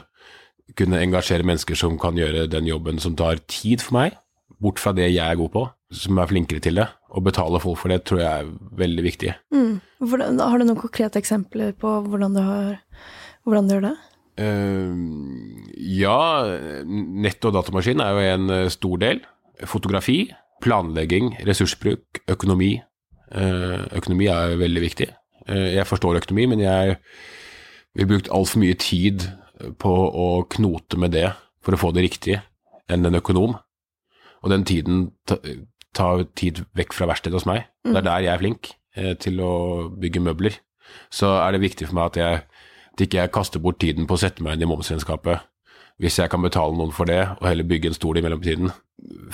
kunne 0.78 1.02
engasjere 1.02 1.46
mennesker 1.46 1.78
som 1.78 1.98
kan 2.00 2.18
gjøre 2.18 2.48
den 2.50 2.68
jobben 2.68 3.00
som 3.02 3.16
tar 3.18 3.42
tid 3.50 3.84
for 3.84 3.98
meg, 4.00 4.18
bort 4.58 4.80
fra 4.82 4.94
det 4.96 5.10
jeg 5.10 5.22
er 5.22 5.38
god 5.38 5.52
på, 5.54 5.64
som 5.94 6.18
er 6.18 6.30
flinkere 6.30 6.62
til 6.64 6.80
det. 6.80 6.88
Å 7.08 7.22
betale 7.24 7.60
folk 7.62 7.78
for 7.80 7.92
det 7.92 8.02
tror 8.08 8.22
jeg 8.22 8.28
er 8.28 8.50
veldig 8.80 9.04
viktig. 9.06 9.32
Mm. 9.54 9.78
Hvordan, 10.02 10.42
har 10.42 10.58
du 10.58 10.66
noen 10.66 10.80
konkrete 10.80 11.20
eksempler 11.20 11.72
på 11.78 11.94
hvordan 12.06 12.36
du, 12.36 12.42
har, 12.44 12.76
hvordan 13.46 13.68
du 13.68 13.76
gjør 13.76 13.86
det? 13.88 13.94
Uh, 14.38 14.92
ja, 15.98 16.18
nett 16.86 17.48
og 17.48 17.56
datamaskin 17.56 18.02
er 18.04 18.12
jo 18.14 18.34
en 18.34 18.52
eh, 18.54 18.68
stor 18.70 19.00
del. 19.02 19.22
Fotografi, 19.66 20.20
planlegging, 20.62 21.32
ressursbruk, 21.48 22.22
økonomi. 22.30 22.76
Uh, 23.32 23.88
økonomi 23.98 24.28
er 24.30 24.54
veldig 24.60 24.84
viktig. 24.84 25.08
Eh, 25.48 25.74
jeg 25.78 25.86
forstår 25.88 26.20
økonomi, 26.22 26.46
men 26.54 26.62
jeg 26.64 26.98
vi 27.96 28.04
har 28.04 28.10
brukt 28.12 28.28
altfor 28.30 28.60
mye 28.62 28.76
tid 28.78 29.24
på 29.80 29.90
å 29.90 30.26
knote 30.54 30.98
med 31.00 31.10
det 31.16 31.32
for 31.64 31.74
å 31.74 31.80
få 31.80 31.90
det 31.96 32.04
riktig, 32.04 32.36
enn 32.88 33.08
en 33.08 33.18
økonom. 33.18 33.56
Og 34.44 34.52
den 34.52 34.62
tiden 34.68 35.08
ta- 35.26 35.40
tar 35.96 36.22
tid 36.38 36.60
vekk 36.78 36.94
fra 36.94 37.08
verkstedet 37.10 37.40
hos 37.40 37.46
meg. 37.48 37.64
Det 37.82 37.96
er 37.96 38.06
der 38.06 38.20
jeg 38.26 38.34
er 38.34 38.42
flink 38.44 38.70
eh, 38.94 39.14
til 39.18 39.40
å 39.42 39.88
bygge 39.98 40.22
møbler. 40.22 40.60
Så 41.10 41.26
er 41.42 41.52
det 41.56 41.64
viktig 41.64 41.88
for 41.88 41.98
meg 41.98 42.12
at 42.12 42.20
jeg 42.20 42.42
at 42.98 43.02
ikke 43.06 43.18
jeg 43.20 43.30
kaster 43.34 43.60
bort 43.62 43.78
tiden 43.78 44.06
på 44.10 44.16
å 44.16 44.18
sette 44.18 44.42
meg 44.42 44.56
inn 44.56 44.64
i 44.66 44.70
momsregnskapet. 44.70 45.42
Hvis 46.02 46.16
jeg 46.18 46.30
kan 46.30 46.42
betale 46.42 46.74
noen 46.74 46.90
for 46.94 47.06
det, 47.06 47.20
og 47.38 47.44
heller 47.46 47.66
bygge 47.66 47.90
en 47.92 47.94
stol 47.94 48.18
i 48.18 48.22
mellomtiden, 48.24 48.72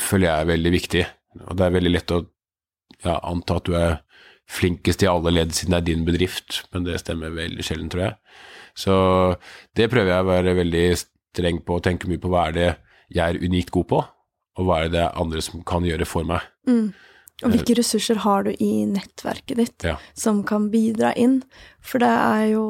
føler 0.01 0.29
jeg 0.29 0.41
er 0.41 0.51
veldig 0.51 0.73
viktig. 0.75 1.05
Og 1.49 1.57
det 1.57 1.65
er 1.67 1.73
veldig 1.77 1.93
lett 1.95 2.13
å 2.13 2.19
ja, 3.05 3.15
anta 3.25 3.57
at 3.57 3.65
du 3.69 3.73
er 3.77 3.95
flinkest 4.51 5.03
i 5.03 5.09
alle 5.11 5.31
ledd 5.33 5.55
siden 5.57 5.73
det 5.73 5.79
er 5.83 5.87
din 5.95 6.05
bedrift, 6.05 6.63
men 6.73 6.85
det 6.85 6.99
stemmer 7.01 7.31
veldig 7.35 7.65
sjelden, 7.65 7.89
tror 7.93 8.03
jeg. 8.03 8.17
Så 8.77 8.95
det 9.79 9.91
prøver 9.91 10.11
jeg 10.13 10.25
å 10.25 10.29
være 10.29 10.55
veldig 10.59 10.85
streng 11.01 11.63
på, 11.65 11.79
og 11.79 11.83
tenke 11.87 12.09
mye 12.11 12.21
på 12.23 12.29
hva 12.33 12.49
er 12.49 12.53
det 12.59 12.69
jeg 13.15 13.25
er 13.25 13.41
unikt 13.45 13.71
god 13.75 13.89
på, 13.89 14.05
og 14.59 14.67
hva 14.69 14.85
er 14.85 14.89
det 14.93 15.07
andre 15.19 15.41
som 15.43 15.63
kan 15.67 15.85
gjøre 15.87 16.07
for 16.07 16.25
meg. 16.29 16.43
Mm. 16.69 16.93
Og 17.43 17.51
hvilke 17.51 17.75
ressurser 17.81 18.21
har 18.23 18.45
du 18.47 18.53
i 18.63 18.85
nettverket 18.87 19.57
ditt 19.59 19.83
Ja. 19.85 19.97
som 20.15 20.45
kan 20.47 20.69
bidra 20.71 21.11
inn? 21.19 21.43
For 21.83 21.99
det 21.99 22.09
er 22.09 22.45
jo 22.53 22.63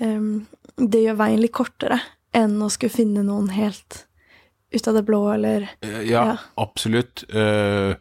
um, 0.00 0.46
Det 0.76 1.02
gjør 1.04 1.18
veien 1.20 1.40
litt 1.40 1.52
kortere 1.56 1.98
enn 2.36 2.56
å 2.64 2.70
skulle 2.72 2.92
finne 2.92 3.22
noen 3.24 3.48
helt 3.52 4.02
ut 4.74 4.88
av 4.88 4.94
det 4.98 5.04
blå, 5.06 5.20
eller 5.34 5.68
Eh, 5.82 6.02
Ja, 6.08 6.24
Ja. 6.24 6.36
absolutt. 6.56 7.24
Eh, 7.32 7.94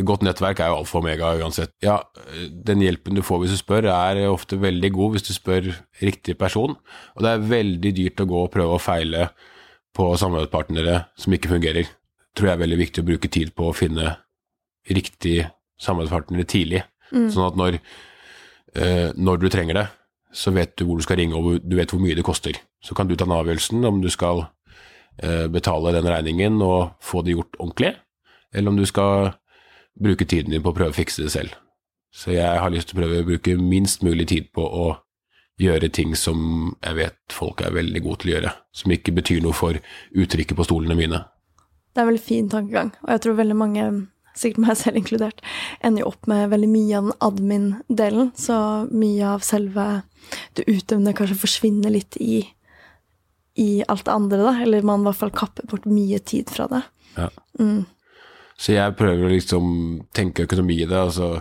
godt 0.00 0.22
nettverk 0.24 0.60
er 0.62 0.70
jo 0.72 0.78
alfa 0.80 0.98
og 0.98 1.04
omega 1.04 1.30
uansett. 1.42 1.74
Ja, 1.84 1.98
den 2.48 2.80
hjelpen 2.80 3.18
du 3.18 3.22
får 3.24 3.42
hvis 3.42 3.56
du 3.56 3.60
spør, 3.60 3.90
er 3.92 4.22
ofte 4.30 4.56
veldig 4.60 4.92
god 4.94 5.16
hvis 5.16 5.26
du 5.28 5.32
spør 5.36 5.68
riktig 6.00 6.38
person. 6.40 6.78
Og 7.16 7.24
det 7.24 7.32
er 7.32 7.50
veldig 7.50 7.92
dyrt 7.98 8.22
å 8.24 8.28
gå 8.30 8.44
og 8.46 8.52
prøve 8.54 8.78
å 8.78 8.82
feile 8.82 9.28
på 9.92 10.06
samarbeidspartnere 10.16 11.02
som 11.20 11.36
ikke 11.36 11.52
fungerer. 11.52 11.90
Tror 12.32 12.48
jeg 12.48 12.56
er 12.56 12.62
veldig 12.64 12.80
viktig 12.80 13.02
å 13.02 13.08
bruke 13.10 13.32
tid 13.32 13.52
på 13.52 13.68
å 13.68 13.76
finne 13.76 14.16
riktig 14.88 15.42
samarbeidspartnere 15.82 16.48
tidlig. 16.48 16.86
Sånn 17.12 17.44
at 17.50 17.58
når, 17.60 17.76
eh, 18.74 19.10
når 19.12 19.42
du 19.42 19.48
trenger 19.52 19.76
det, 19.76 19.86
så 20.32 20.50
vet 20.50 20.72
du 20.76 20.86
hvor 20.86 20.96
du 20.96 21.04
skal 21.04 21.18
ringe 21.20 21.36
og 21.36 21.60
du 21.60 21.76
vet 21.76 21.92
hvor 21.92 22.00
mye 22.00 22.16
det 22.16 22.24
koster. 22.24 22.56
Så 22.80 22.96
kan 22.96 23.08
du 23.08 23.14
ta 23.14 23.26
den 23.26 23.36
avgjørelsen 23.36 23.84
om 23.84 24.00
du 24.00 24.08
skal 24.08 24.46
eh, 25.20 25.46
betale 25.52 25.92
den 25.92 26.08
regningen 26.08 26.56
og 26.64 26.96
få 27.04 27.20
det 27.20 27.36
gjort 27.36 27.58
ordentlig, 27.60 27.92
eller 28.54 28.72
om 28.72 28.80
du 28.80 28.86
skal 28.88 29.34
bruke 30.00 30.24
tiden 30.28 30.54
din 30.54 30.62
på 30.64 30.72
å 30.72 30.76
prøve 30.76 30.94
å 30.94 30.96
fikse 30.96 31.24
det 31.24 31.32
selv. 31.34 31.56
Så 32.12 32.34
jeg 32.34 32.60
har 32.60 32.72
lyst 32.72 32.90
til 32.90 32.98
å 32.98 33.02
prøve 33.02 33.22
å 33.22 33.28
bruke 33.30 33.56
minst 33.56 34.04
mulig 34.04 34.28
tid 34.28 34.50
på 34.52 34.64
å 34.64 34.86
gjøre 35.60 35.90
ting 35.92 36.14
som 36.18 36.72
jeg 36.82 36.96
vet 36.98 37.34
folk 37.34 37.62
er 37.64 37.74
veldig 37.74 38.02
gode 38.04 38.22
til 38.22 38.32
å 38.32 38.34
gjøre, 38.36 38.54
som 38.76 38.94
ikke 38.94 39.14
betyr 39.16 39.42
noe 39.44 39.56
for 39.56 39.78
uttrykket 40.10 40.58
på 40.58 40.66
stolene 40.66 40.96
mine. 40.98 41.22
Det 41.92 42.00
er 42.00 42.06
en 42.06 42.10
veldig 42.12 42.24
fin 42.24 42.48
tankegang, 42.52 42.92
og 43.04 43.12
jeg 43.12 43.22
tror 43.24 43.38
veldig 43.38 43.58
mange, 43.58 43.86
sikkert 44.36 44.64
meg 44.64 44.78
selv 44.80 45.00
inkludert, 45.00 45.42
ender 45.84 46.04
jo 46.04 46.12
opp 46.12 46.28
med 46.30 46.48
veldig 46.52 46.70
mye 46.72 46.98
av 46.98 47.08
den 47.08 47.18
admin-delen, 47.28 48.32
så 48.38 48.58
mye 48.88 49.34
av 49.34 49.44
selve 49.46 49.86
det 50.56 50.66
utøvende 50.68 51.14
kanskje 51.16 51.40
forsvinner 51.42 51.92
litt 51.92 52.16
i, 52.20 52.42
i 53.60 53.70
alt 53.92 54.06
det 54.08 54.16
andre, 54.16 54.40
da, 54.40 54.54
eller 54.64 54.88
man 54.88 55.04
i 55.04 55.10
hvert 55.10 55.20
fall 55.20 55.34
kapper 55.36 55.68
bort 55.68 55.88
mye 55.88 56.20
tid 56.24 56.52
fra 56.52 56.68
det. 56.72 56.84
Ja. 57.18 57.28
Mm. 57.60 57.84
Så 58.58 58.76
jeg 58.76 58.96
prøver 58.98 59.26
å 59.26 59.32
liksom 59.32 59.64
tenke 60.14 60.46
økonomi 60.46 60.82
i 60.82 60.88
det, 60.88 60.98
altså 60.98 61.40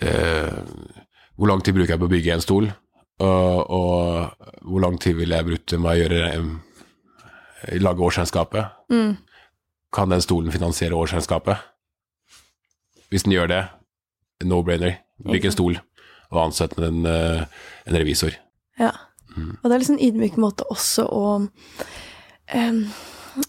eh, 0.00 0.56
Hvor 1.36 1.50
lang 1.50 1.62
tid 1.62 1.76
bruker 1.76 1.94
jeg 1.94 2.00
på 2.00 2.08
å 2.08 2.12
bygge 2.14 2.34
en 2.34 2.44
stol, 2.44 2.70
og, 3.20 3.70
og 3.72 4.66
hvor 4.66 4.82
lang 4.84 4.98
tid 5.00 5.16
ville 5.16 5.36
jeg 5.36 5.46
brukt 5.46 5.74
med 5.76 5.90
å 5.92 5.96
gjøre 6.00 6.20
eh, 6.32 7.78
lage 7.80 8.04
årsregnskapet? 8.08 8.76
Mm. 8.92 9.16
Kan 9.92 10.12
den 10.12 10.24
stolen 10.24 10.52
finansiere 10.52 10.96
årsregnskapet? 10.96 11.60
Hvis 13.12 13.24
den 13.24 13.36
gjør 13.36 13.52
det, 13.52 13.62
no-brainer. 14.44 14.98
Bygg 15.24 15.48
en 15.48 15.54
stol 15.54 15.78
og 16.32 16.40
ansett 16.42 16.74
en, 16.82 17.04
eh, 17.06 17.44
en 17.86 17.96
revisor. 17.96 18.34
Ja. 18.80 18.92
Og 19.36 19.68
det 19.68 19.74
er 19.74 19.82
liksom 19.82 19.98
en 19.98 20.06
ydmyk 20.08 20.38
måte 20.40 20.64
også 20.72 21.04
å 21.12 21.22
em, 22.48 22.86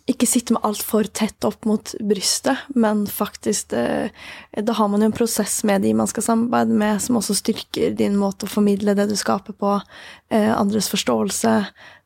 Ikke 0.09 0.27
sitte 0.27 0.55
med 0.55 0.65
alt 0.67 0.81
for 0.83 1.07
tett 1.15 1.45
opp 1.47 1.63
mot 1.67 1.93
brystet, 2.03 2.65
men 2.75 3.05
faktisk 3.07 3.71
det, 3.71 4.11
Da 4.51 4.75
har 4.75 4.87
man 4.91 5.03
jo 5.03 5.07
en 5.07 5.15
prosess 5.15 5.61
med 5.67 5.85
de 5.85 5.93
man 5.95 6.09
skal 6.11 6.25
samarbeide 6.25 6.75
med, 6.75 7.01
som 7.03 7.19
også 7.19 7.37
styrker 7.39 7.95
din 7.95 8.17
måte 8.19 8.47
å 8.47 8.51
formidle 8.51 8.95
det 8.97 9.07
du 9.07 9.15
skaper 9.15 9.55
på, 9.55 9.77
eh, 10.29 10.51
andres 10.51 10.89
forståelse, 10.91 11.53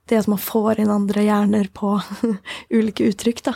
det 0.09 0.19
at 0.19 0.29
man 0.29 0.41
får 0.41 0.81
inn 0.81 0.93
andre 0.93 1.25
hjerner 1.25 1.69
på 1.73 1.95
ulike 2.77 3.07
uttrykk, 3.09 3.43
da. 3.49 3.55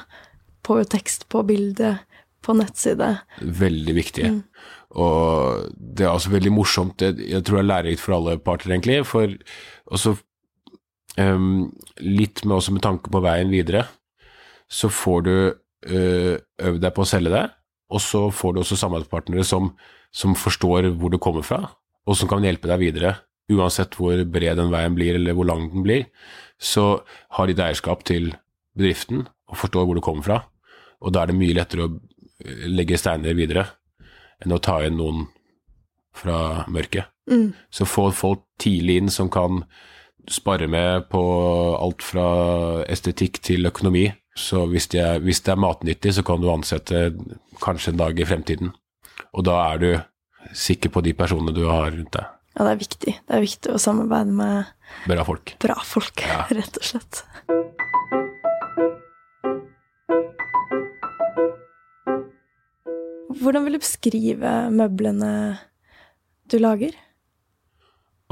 På 0.66 0.80
tekst, 0.90 1.28
på 1.30 1.44
bilde, 1.46 1.98
på 2.42 2.56
nettside. 2.58 3.12
Veldig 3.42 3.96
viktige. 3.98 4.32
Mm. 4.34 4.42
Og 4.96 5.68
det 5.76 6.08
er 6.08 6.14
også 6.14 6.32
veldig 6.34 6.54
morsomt, 6.56 7.04
jeg 7.04 7.44
tror 7.44 7.60
det 7.60 7.66
er 7.66 7.70
lærerikt 7.70 8.02
for 8.02 8.18
alle 8.18 8.40
parter, 8.42 8.72
egentlig. 8.72 9.04
For 9.06 9.30
også 9.92 10.16
um, 11.20 11.68
litt 12.02 12.42
med, 12.46 12.56
også 12.58 12.74
med 12.74 12.86
tanke 12.86 13.14
på 13.14 13.22
veien 13.26 13.54
videre 13.54 13.86
så 14.72 14.90
får 14.92 15.22
du 15.26 15.36
uh, 15.54 16.34
øvd 16.36 16.82
deg 16.82 16.96
på 16.96 17.04
å 17.04 17.10
selge 17.10 17.34
det, 17.34 17.46
og 17.94 18.02
så 18.02 18.26
får 18.34 18.56
du 18.56 18.62
også 18.62 18.80
samarbeidspartnere 18.82 19.46
som, 19.46 19.70
som, 20.16 20.34
forstår 20.38 20.90
hvor 20.98 21.14
du 21.14 21.20
kommer 21.22 21.46
fra, 21.46 21.62
og 22.06 22.18
som 22.18 22.30
kan 22.32 22.46
hjelpe 22.46 22.70
deg 22.72 22.82
videre. 22.82 23.14
Uansett 23.52 23.94
hvor 24.00 24.18
bred 24.26 24.58
den 24.58 24.74
veien 24.74 24.98
blir, 24.98 25.20
eller 25.20 25.38
hvor 25.38 25.46
lang 25.46 25.68
den 25.70 25.86
blir, 25.86 26.08
så 26.58 27.06
har 27.38 27.46
de 27.46 27.54
et 27.54 27.62
eierskap 27.62 28.02
til 28.08 28.32
bedriften 28.76 29.28
og 29.52 29.60
forstår 29.60 29.86
hvor 29.86 29.98
du 29.98 30.04
kommer 30.04 30.26
fra. 30.26 30.40
Og 31.06 31.14
da 31.14 31.24
er 31.24 31.32
det 31.32 31.38
mye 31.38 31.56
lettere 31.58 31.86
å 31.86 31.92
eh, 31.94 32.66
legge 32.72 32.98
steiner 32.98 33.38
videre 33.38 33.68
enn 34.42 34.56
å 34.56 34.62
ta 34.64 34.80
inn 34.86 34.98
noen 34.98 35.28
fra 36.16 36.66
mørket. 36.72 37.12
Mm. 37.30 37.52
Så 37.70 37.88
få 37.90 38.10
folk 38.16 38.46
tidlig 38.62 39.00
inn 39.02 39.12
som 39.14 39.30
kan 39.30 39.64
spare 40.32 40.68
med 40.72 41.10
på 41.12 41.22
alt 41.78 42.02
fra 42.06 42.28
estetikk 42.90 43.42
til 43.46 43.68
økonomi, 43.70 44.08
så 44.36 44.66
hvis, 44.68 44.90
det, 44.92 45.00
er, 45.00 45.22
hvis 45.24 45.40
det 45.46 45.54
er 45.54 45.62
matnyttig, 45.64 46.12
så 46.18 46.24
kan 46.28 46.42
du 46.44 46.50
ansette 46.52 47.08
kanskje 47.64 47.94
en 47.94 48.02
dag 48.02 48.20
i 48.20 48.28
fremtiden. 48.28 48.74
Og 49.32 49.46
da 49.48 49.56
er 49.72 49.80
du 49.80 49.90
sikker 50.56 50.92
på 50.92 51.04
de 51.06 51.14
personene 51.16 51.56
du 51.56 51.64
har 51.70 51.88
rundt 51.94 52.12
deg. 52.16 52.34
Ja, 52.56 52.66
det 52.68 52.74
er 52.74 52.82
viktig. 52.82 53.14
Det 53.16 53.36
er 53.36 53.44
viktig 53.44 53.72
å 53.74 53.80
samarbeide 53.82 54.36
med 54.36 54.74
Bra 55.10 55.24
folk. 55.28 55.56
Bra 55.64 55.76
folk, 55.84 56.22
ja. 56.24 56.46
rett 56.56 56.80
og 56.80 56.88
slett. 56.88 57.24
Hvordan 63.36 63.66
vil 63.66 63.76
du 63.76 63.82
beskrive 63.84 64.54
møblene 64.72 65.32
du 66.52 66.58
lager? 66.62 66.96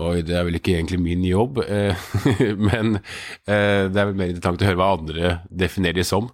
Oi, 0.02 0.24
det 0.26 0.34
er 0.34 0.46
vel 0.48 0.58
ikke 0.58 0.74
egentlig 0.74 0.98
min 0.98 1.22
jobb, 1.28 1.60
eh, 1.70 2.06
men 2.70 2.96
eh, 2.98 3.86
det 3.94 4.00
er 4.00 4.08
vel 4.10 4.16
mer 4.18 4.32
interessant 4.32 4.64
å 4.64 4.66
høre 4.66 4.80
hva 4.80 4.88
andre 4.96 5.34
definerer 5.54 6.00
det 6.00 6.08
som. 6.10 6.32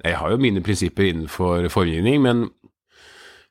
Jeg 0.00 0.16
har 0.16 0.32
jo 0.32 0.38
mine 0.40 0.62
prinsipper 0.64 1.10
innenfor 1.10 1.68
formgivning, 1.72 2.22
men 2.24 2.46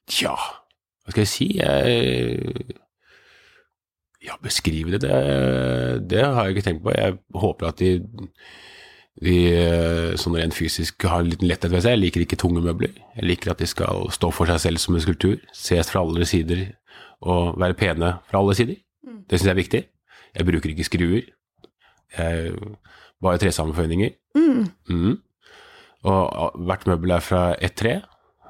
tja, 0.09 0.33
hva 0.33 1.13
skal 1.13 1.21
jeg 1.21 1.29
si? 1.29 1.47
Jeg, 1.59 2.79
ja, 4.25 4.37
beskrive 4.41 4.95
det, 4.95 5.03
det, 5.05 5.19
det, 6.09 6.23
har 6.25 6.47
jeg 6.47 6.55
ikke 6.55 6.65
tenkt 6.65 6.85
på. 6.87 6.95
Jeg 6.97 7.19
håper 7.37 7.69
at 7.69 7.83
de, 7.83 7.91
de 9.21 9.35
sånn 10.21 10.39
rent 10.39 10.57
fysisk 10.57 11.05
har 11.05 11.21
en 11.21 11.29
liten 11.29 11.49
letthet 11.51 11.69
ved 11.69 11.85
seg. 11.85 11.99
Jeg 11.99 12.03
liker 12.07 12.25
ikke 12.25 12.41
tunge 12.41 12.65
møbler. 12.65 12.97
Jeg 13.19 13.29
liker 13.29 13.53
at 13.53 13.61
de 13.61 13.69
skal 13.69 14.09
stå 14.15 14.31
for 14.33 14.49
seg 14.49 14.63
selv 14.65 14.81
som 14.81 14.97
en 14.97 15.05
skulptur, 15.05 15.37
ses 15.53 15.93
fra 15.93 16.01
alle 16.01 16.25
sider 16.29 16.71
og 17.21 17.59
være 17.61 17.77
pene 17.77 18.15
fra 18.25 18.41
alle 18.41 18.57
sider. 18.57 18.81
Det 19.05 19.37
syns 19.39 19.49
jeg 19.49 19.53
er 19.53 19.61
viktig. 19.61 19.81
Jeg 20.35 20.47
bruker 20.49 20.73
ikke 20.73 20.87
skruer. 20.87 21.29
Jeg, 22.15 22.57
bare 23.23 23.41
tresammenføyninger. 23.41 24.15
Mm. 24.37 24.65
Mm. 24.89 25.15
Og 26.05 26.59
hvert 26.67 26.85
møbel 26.89 27.15
er 27.15 27.23
fra 27.23 27.45
ett 27.63 27.77
tre. 27.79 27.99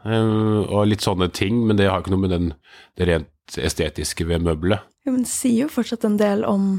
Um, 0.05 0.65
og 0.69 0.85
litt 0.91 1.01
sånne 1.01 1.31
ting, 1.33 1.63
men 1.65 1.79
det 1.79 1.87
har 1.89 2.03
ikke 2.03 2.13
noe 2.13 2.25
med 2.27 2.33
den, 2.35 2.51
det 2.99 3.07
rent 3.09 3.57
estetiske 3.57 4.27
ved 4.29 4.43
møbelet. 4.45 4.85
Ja, 5.05 5.13
men 5.13 5.23
det 5.25 5.31
sier 5.31 5.65
jo 5.65 5.71
fortsatt 5.73 6.05
en 6.05 6.19
del 6.19 6.45
om, 6.45 6.75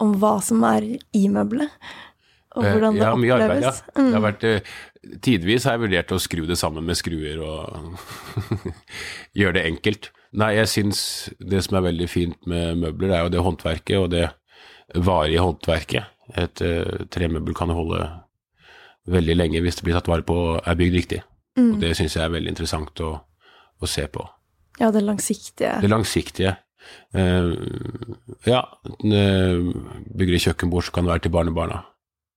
om 0.00 0.12
hva 0.20 0.34
som 0.44 0.64
er 0.68 0.84
i 1.16 1.24
møbelet. 1.32 1.72
Og 2.56 2.64
eh, 2.64 2.74
hvordan 2.74 2.98
det 2.98 3.04
ja, 3.04 3.14
mye 3.16 3.34
oppleves. 3.36 3.64
Arbeid, 3.64 3.88
ja. 3.94 3.96
Mm. 3.96 4.08
Det 4.10 4.18
har 4.18 4.24
vært, 4.26 4.46
eh, 4.48 5.18
tidvis 5.24 5.68
har 5.68 5.76
jeg 5.76 5.84
vurdert 5.86 6.14
å 6.14 6.20
skru 6.20 6.44
det 6.48 6.58
sammen 6.60 6.88
med 6.88 7.00
skruer 7.00 7.40
og 7.44 8.60
gjøre 9.38 9.56
det 9.60 9.66
enkelt. 9.70 10.10
Nei, 10.36 10.52
jeg 10.58 10.68
syns 10.68 11.00
det 11.40 11.62
som 11.64 11.78
er 11.78 11.86
veldig 11.88 12.08
fint 12.10 12.48
med 12.48 12.82
møbler, 12.82 13.14
er 13.14 13.24
jo 13.24 13.32
det 13.32 13.44
håndverket 13.44 13.96
og 13.96 14.10
det 14.12 14.26
varige 14.94 15.44
håndverket. 15.44 16.14
Et 16.36 16.62
uh, 16.64 17.04
tremøbel 17.08 17.56
kan 17.56 17.72
holde 17.72 18.02
veldig 19.08 19.36
lenge 19.38 19.62
hvis 19.64 19.78
det 19.78 19.86
blir 19.86 19.96
tatt 19.96 20.10
vare 20.10 20.26
på 20.28 20.36
og 20.36 20.58
er 20.60 20.76
bygd 20.76 20.96
riktig. 20.98 21.22
Mm. 21.56 21.70
Og 21.72 21.78
det 21.80 21.94
syns 21.96 22.18
jeg 22.18 22.26
er 22.26 22.34
veldig 22.34 22.52
interessant 22.52 23.00
å, 23.04 23.14
å, 23.80 23.88
se 23.88 24.04
på. 24.12 24.26
Ja, 24.78 24.90
det 24.94 25.02
langsiktige. 25.06 25.78
Det 25.80 25.90
langsiktige. 25.90 26.58
Uh, 27.16 27.56
ja, 28.46 28.60
uh, 28.84 29.70
bygger 30.12 30.36
et 30.36 30.44
kjøkkenbord, 30.44 30.84
så 30.86 30.94
kan 30.94 31.08
det 31.08 31.14
være 31.14 31.24
til 31.24 31.34
barnebarna. 31.38 31.80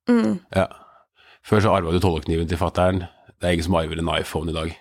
Mm. 0.10 0.40
Ja. 0.56 0.70
Før 1.46 1.66
så 1.66 1.76
arva 1.76 1.92
du 1.92 2.00
tollekniven 2.00 2.48
til 2.48 2.60
fattern. 2.62 3.04
Det 3.36 3.50
er 3.50 3.58
ingen 3.58 3.68
som 3.68 3.78
arver 3.82 4.00
en 4.00 4.16
iPhone 4.16 4.54
i 4.54 4.56
dag 4.56 4.72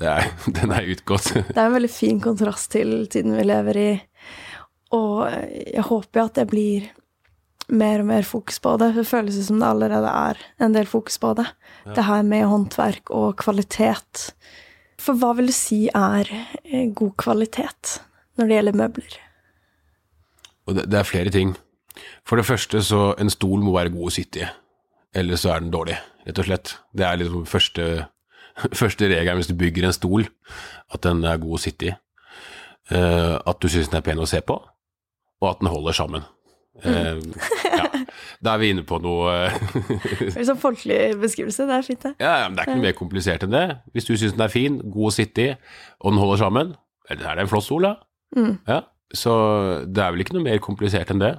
er, 0.00 0.32
den 0.58 0.72
er 0.72 0.88
utgått. 0.94 1.34
det 1.34 1.58
er 1.58 1.66
en 1.66 1.76
veldig 1.76 1.92
fin 1.92 2.20
kontrast 2.22 2.72
til 2.72 3.06
tiden 3.12 3.36
vi 3.36 3.44
lever 3.44 3.80
i, 3.80 3.92
og 4.96 5.24
jeg 5.28 5.84
håper 5.88 6.20
jo 6.20 6.26
at 6.28 6.40
det 6.40 6.48
blir 6.50 6.90
mer 7.72 8.02
og 8.02 8.08
mer 8.10 8.26
fokus 8.26 8.58
på 8.60 8.74
det. 8.80 8.92
Det 8.96 9.06
føles 9.08 9.38
som 9.46 9.60
det 9.60 9.68
allerede 9.68 10.10
er 10.10 10.40
en 10.62 10.74
del 10.74 10.88
fokus 10.88 11.18
på 11.22 11.32
det. 11.38 11.46
Ja. 11.86 11.94
Det 11.96 12.06
her 12.08 12.22
med 12.26 12.46
håndverk 12.50 13.12
og 13.14 13.36
kvalitet. 13.40 14.32
For 15.00 15.18
hva 15.18 15.32
vil 15.38 15.50
du 15.50 15.56
si 15.56 15.86
er 15.88 16.28
eh, 16.64 16.90
god 16.94 17.14
kvalitet 17.20 17.98
når 18.38 18.48
det 18.48 18.58
gjelder 18.58 18.80
møbler? 18.82 19.14
Det, 20.68 20.84
det, 20.86 20.98
er 20.98 21.08
flere 21.08 21.32
ting. 21.34 21.56
For 22.28 22.38
det 22.38 22.46
første 22.46 22.82
så 22.84 23.12
en 23.20 23.32
stol 23.32 23.64
må 23.64 23.74
være 23.74 23.94
god 23.94 24.10
å 24.10 24.14
sitte 24.14 24.44
i. 24.44 24.50
Ellers 25.18 25.42
så 25.44 25.52
er 25.52 25.64
den 25.64 25.72
dårlig, 25.72 25.98
rett 26.26 26.38
og 26.40 26.48
slett. 26.48 26.76
Det 26.96 27.04
er 27.04 27.18
liksom 27.20 27.48
første 27.48 27.88
første 28.80 29.08
regelen 29.10 29.40
hvis 29.40 29.50
du 29.50 29.56
bygger 29.58 29.88
en 29.88 29.96
stol, 29.96 30.28
at 30.92 31.02
den 31.06 31.24
er 31.28 31.40
god 31.42 31.58
å 31.58 31.62
sitte 31.62 31.90
i. 31.90 31.96
Uh, 32.92 33.38
at 33.48 33.60
du 33.62 33.70
syns 33.70 33.88
den 33.88 34.00
er 34.00 34.04
pen 34.04 34.20
å 34.20 34.28
se 34.28 34.42
på, 34.44 34.56
og 35.42 35.48
at 35.48 35.60
den 35.62 35.70
holder 35.72 35.96
sammen. 35.96 36.24
Uh, 36.82 37.20
ja. 37.68 37.86
Da 38.42 38.54
er 38.54 38.62
vi 38.62 38.70
inne 38.72 38.82
på 38.88 38.96
noe 39.04 39.50
Det 40.24 40.30
er 40.40 40.46
sånn 40.48 40.58
folkelig 40.58 41.18
beskrivelse, 41.20 41.66
det 41.68 41.76
er 41.76 41.84
fint, 41.86 42.06
det. 42.06 42.14
Ja, 42.16 42.48
men 42.48 42.56
Det 42.56 42.62
er 42.62 42.70
ikke 42.70 42.78
noe 42.80 42.88
mer 42.88 42.96
komplisert 42.98 43.44
enn 43.46 43.54
det. 43.54 43.66
Hvis 43.94 44.08
du 44.08 44.14
syns 44.16 44.34
den 44.34 44.46
er 44.46 44.52
fin, 44.52 44.80
god 44.82 45.12
å 45.12 45.14
sitte 45.14 45.44
i, 45.44 45.52
og 46.00 46.14
den 46.14 46.22
holder 46.22 46.42
sammen, 46.42 46.74
eller 47.12 47.28
er 47.28 47.38
det 47.38 47.46
en 47.46 47.52
flott 47.52 47.68
stol, 47.68 47.86
da. 47.86 47.94
Mm. 48.36 48.52
Ja, 48.66 48.80
så 49.12 49.32
det 49.84 50.02
er 50.02 50.14
vel 50.14 50.24
ikke 50.24 50.38
noe 50.38 50.48
mer 50.48 50.62
komplisert 50.64 51.12
enn 51.12 51.22
det. 51.22 51.34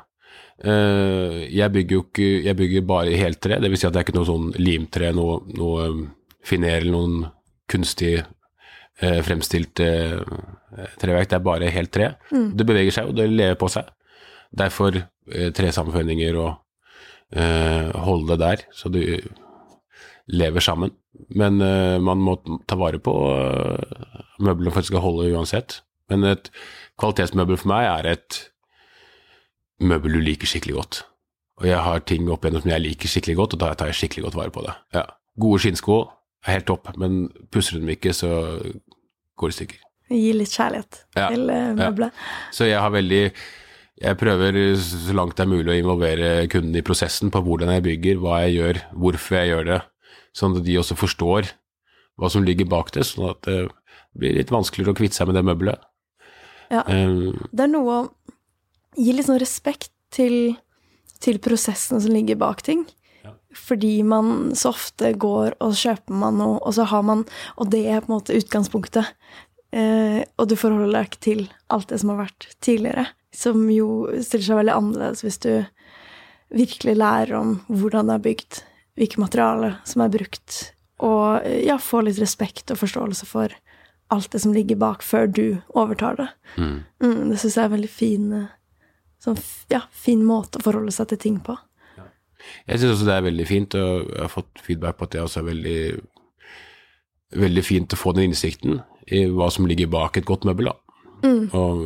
Uh, 0.63 1.43
jeg 1.49 1.73
bygger 1.73 1.95
jo 1.97 2.02
ikke 2.06 2.26
Jeg 2.45 2.56
bygger 2.56 2.84
bare 2.88 3.10
i 3.10 3.17
heltre, 3.17 3.58
dvs. 3.60 3.82
Si 3.82 3.88
at 3.89 3.95
det 3.95 3.99
er 3.99 4.06
ikke 4.06 4.15
noe 4.15 4.30
sånn 4.30 4.52
limtre, 4.62 5.10
noe, 5.17 5.39
noe 5.58 5.88
finere 6.43 6.89
noen 6.91 7.27
kunstig 7.71 8.17
eh, 8.19 9.19
fremstilt 9.25 9.79
eh, 9.84 10.19
treverk. 11.01 11.29
Det 11.29 11.38
er 11.38 11.45
bare 11.45 11.71
helt 11.73 11.93
tre. 11.93 12.13
Mm. 12.34 12.51
Det 12.58 12.67
beveger 12.67 12.97
seg 12.97 13.12
og 13.12 13.17
det 13.19 13.29
lever 13.32 13.60
på 13.60 13.71
seg. 13.71 13.89
Derfor 14.53 14.97
eh, 14.99 15.49
tresammenføyninger 15.56 16.38
og 16.41 16.51
eh, 17.36 17.89
holde 18.06 18.34
det 18.34 18.41
der, 18.43 18.67
så 18.75 18.91
du 18.93 19.01
lever 20.34 20.63
sammen. 20.63 20.93
Men 21.34 21.62
eh, 21.62 21.97
man 22.01 22.21
må 22.23 22.38
ta 22.67 22.77
vare 22.79 23.01
på 23.03 23.13
eh, 23.34 24.13
møblene 24.43 24.71
for 24.71 24.82
at 24.82 24.88
det 24.88 24.91
skal 24.91 25.06
holde 25.06 25.32
uansett. 25.34 25.82
Men 26.12 26.27
et 26.27 26.51
kvalitetsmøbel 26.99 27.60
for 27.60 27.71
meg 27.71 27.88
er 27.88 28.12
et 28.13 28.39
møbel 29.84 30.17
du 30.17 30.23
liker 30.23 30.49
skikkelig 30.49 30.77
godt. 30.77 31.03
Og 31.62 31.69
jeg 31.69 31.79
har 31.86 32.03
ting 32.08 32.27
opp 32.32 32.43
igjennom 32.43 32.63
som 32.63 32.73
jeg 32.73 32.84
liker 32.84 33.12
skikkelig 33.12 33.38
godt, 33.39 33.56
og 33.56 33.62
da 33.62 33.73
tar 33.77 33.91
jeg 33.91 33.99
skikkelig 34.01 34.27
godt 34.27 34.39
vare 34.39 34.53
på 34.53 34.63
det. 34.65 34.73
Ja. 34.95 35.06
Gode 35.39 35.62
skinnsko, 35.63 35.97
er 36.43 36.58
helt 36.58 36.67
topp, 36.67 36.91
men 36.99 37.25
pusser 37.53 37.77
du 37.77 37.84
dem 37.84 37.93
ikke, 37.95 38.13
så 38.15 38.29
går 39.39 39.49
det 39.49 39.53
i 39.53 39.58
stykker. 39.60 39.84
Gi 40.13 40.32
litt 40.36 40.53
kjærlighet 40.53 40.99
ja, 41.15 41.27
til 41.32 41.45
møbelet. 41.47 42.12
Ja. 42.12 42.39
Så 42.53 42.67
jeg 42.67 42.82
har 42.84 42.91
veldig 42.93 43.23
Jeg 44.03 44.17
prøver 44.19 44.58
så 44.82 45.13
langt 45.15 45.38
det 45.38 45.45
er 45.45 45.51
mulig 45.51 45.71
å 45.71 45.77
involvere 45.77 46.29
kunden 46.51 46.75
i 46.75 46.84
prosessen 46.84 47.32
på 47.32 47.39
hvordan 47.45 47.71
jeg 47.75 47.86
bygger, 47.86 48.19
hva 48.19 48.41
jeg 48.43 48.58
gjør, 48.58 48.79
hvorfor 48.99 49.38
jeg 49.38 49.51
gjør 49.51 49.67
det, 49.69 49.77
sånn 50.36 50.58
at 50.58 50.65
de 50.65 50.77
også 50.82 50.97
forstår 50.99 51.51
hva 52.19 52.29
som 52.29 52.43
ligger 52.45 52.67
bak 52.69 52.91
det, 52.93 53.06
sånn 53.08 53.29
at 53.29 53.39
det 53.47 53.60
blir 54.17 54.36
litt 54.36 54.51
vanskeligere 54.53 54.93
å 54.93 54.97
kvitte 54.97 55.17
seg 55.17 55.29
med 55.29 55.38
det 55.38 55.45
møbelet. 55.45 55.86
Ja. 56.73 56.84
Um, 56.89 57.38
det 57.53 57.67
er 57.67 57.71
noe 57.71 57.95
å 57.95 58.01
gi 58.97 59.13
litt 59.13 59.29
sånn 59.29 59.41
respekt 59.41 59.93
til, 60.13 60.58
til 61.23 61.39
prosessen 61.41 62.01
som 62.01 62.13
ligger 62.13 62.41
bak 62.41 62.65
ting 62.65 62.84
fordi 63.58 64.04
man 64.08 64.54
så 64.58 64.72
ofte 64.74 65.13
går 65.20 65.58
og 65.63 65.76
kjøper 65.78 66.20
man 66.24 66.39
noe, 66.42 66.60
og 66.62 66.76
så 66.78 66.88
har 66.89 67.04
man 67.06 67.26
Og 67.58 67.70
det 67.72 67.86
er 67.88 68.02
på 68.04 68.12
en 68.12 68.18
måte 68.18 68.38
utgangspunktet. 68.38 69.13
Eh, 69.74 70.22
og 70.38 70.50
du 70.50 70.56
forholder 70.60 70.94
deg 70.94 71.10
ikke 71.10 71.24
til 71.26 71.46
alt 71.74 71.89
det 71.89 72.02
som 72.02 72.13
har 72.13 72.26
vært 72.26 72.50
tidligere. 72.62 73.08
Som 73.34 73.66
jo 73.74 74.06
stiller 74.22 74.46
seg 74.46 74.62
veldig 74.62 74.76
annerledes 74.76 75.24
hvis 75.26 75.42
du 75.42 75.52
virkelig 76.54 76.96
lærer 77.00 77.34
om 77.39 77.56
hvordan 77.68 78.12
det 78.12 78.20
er 78.20 78.26
bygd 78.28 78.62
hvilke 79.00 79.22
materialer 79.24 79.80
som 79.89 80.04
er 80.06 80.12
brukt, 80.13 80.60
og 81.04 81.46
ja, 81.66 81.80
få 81.82 82.04
litt 82.06 82.20
respekt 82.22 82.72
og 82.72 82.78
forståelse 82.84 83.26
for 83.26 83.56
alt 84.13 84.30
det 84.32 84.44
som 84.44 84.54
ligger 84.54 84.78
bak, 84.78 85.02
før 85.02 85.28
du 85.28 85.46
overtar 85.74 86.20
det. 86.20 86.28
Mm. 86.58 86.76
Mm, 87.04 87.22
det 87.32 87.39
syns 87.42 87.58
jeg 87.58 87.63
er 87.63 87.70
en 87.72 87.74
veldig 87.74 87.89
fin, 87.89 88.28
eh, 88.38 88.52
sånn, 89.24 89.39
ja, 89.74 89.82
fin 89.89 90.22
måte 90.26 90.62
å 90.62 90.66
forholde 90.68 90.94
seg 90.94 91.10
til 91.10 91.22
ting 91.26 91.39
på. 91.42 91.58
Jeg 92.67 92.79
syns 92.79 92.95
også 92.95 93.10
det 93.10 93.15
er 93.17 93.27
veldig 93.27 93.45
fint, 93.49 93.75
og 93.79 94.08
jeg 94.08 94.21
har 94.21 94.32
fått 94.32 94.63
feedback 94.63 94.97
på 94.97 95.08
at 95.08 95.15
det 95.15 95.21
også 95.23 95.41
er 95.41 95.49
veldig, 95.49 95.77
veldig 97.43 97.63
fint 97.65 97.95
å 97.95 97.99
få 97.99 98.15
den 98.15 98.29
innsikten 98.29 98.82
i 99.12 99.25
hva 99.32 99.49
som 99.51 99.67
ligger 99.67 99.91
bak 99.91 100.17
et 100.19 100.27
godt 100.27 100.47
møbel. 100.47 100.71
Da. 100.71 100.77
Og 101.58 101.84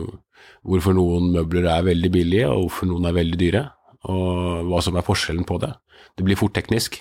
hvorfor 0.67 0.95
noen 0.97 1.31
møbler 1.35 1.67
er 1.71 1.87
veldig 1.87 2.11
billige, 2.13 2.47
og 2.51 2.67
hvorfor 2.67 2.89
noen 2.91 3.09
er 3.09 3.17
veldig 3.17 3.41
dyre. 3.41 3.65
Og 4.07 4.69
hva 4.69 4.81
som 4.85 4.97
er 4.97 5.05
forskjellen 5.05 5.47
på 5.47 5.57
det. 5.63 5.73
Det 6.17 6.25
blir 6.25 6.39
fort 6.39 6.55
teknisk, 6.55 6.99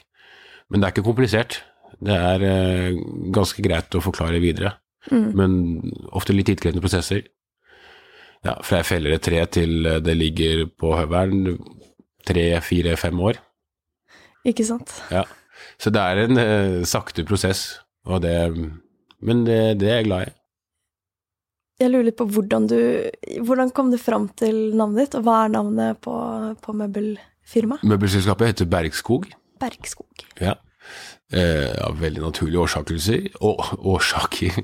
men 0.71 0.81
det 0.81 0.89
er 0.89 0.95
ikke 0.95 1.09
komplisert. 1.11 1.61
Det 2.03 2.17
er 2.17 2.43
eh, 2.45 2.99
ganske 3.33 3.63
greit 3.65 3.95
å 3.97 4.03
forklare 4.05 4.41
videre, 4.43 4.75
men 5.09 5.53
ofte 6.19 6.35
litt 6.35 6.49
tidkrevende 6.51 6.83
prosesser. 6.83 7.23
Ja, 8.45 8.57
fra 8.67 8.81
jeg 8.83 8.89
feller 8.89 9.15
et 9.15 9.25
tre 9.25 9.41
til 9.49 9.87
det 10.05 10.17
ligger 10.17 10.67
på 10.79 10.93
høvelen, 10.99 11.61
tre, 12.27 12.49
fire, 12.65 12.97
fem 13.01 13.21
år. 13.23 13.39
Ikke 14.47 14.67
sant? 14.67 14.93
Ja, 15.11 15.25
så 15.83 15.93
det 15.95 16.03
er 16.03 16.23
en 16.25 16.41
eh, 16.41 16.83
sakte 16.89 17.25
prosess, 17.27 17.81
og 18.07 18.23
det, 18.25 18.35
men 19.21 19.47
det, 19.49 19.79
det 19.81 19.91
er 19.91 20.01
jeg 20.01 20.09
glad 20.11 20.29
i. 20.29 20.35
Jeg 21.77 21.93
lurer 21.93 22.07
litt 22.07 22.17
på 22.17 22.25
hvordan 22.33 22.67
du 22.71 22.79
Hvordan 23.45 23.69
kom 23.77 23.91
du 23.93 23.99
fram 24.01 24.31
til 24.41 24.71
navnet 24.79 25.03
ditt, 25.03 25.17
og 25.19 25.27
hva 25.27 25.43
er 25.45 25.51
navnet 25.53 25.99
på, 26.05 26.15
på 26.65 26.77
møbelfirmaet? 26.79 27.85
Møbelselskapet 27.85 28.55
heter 28.55 28.71
Bergskog, 28.71 29.29
Bergskog. 29.61 30.25
ja. 30.41 30.57
Eh, 31.35 31.73
av 31.83 31.97
veldig 31.99 32.23
naturlige 32.23 32.61
årsaker. 32.63 33.01
Og, 33.43 33.59
årsaker. 33.83 34.61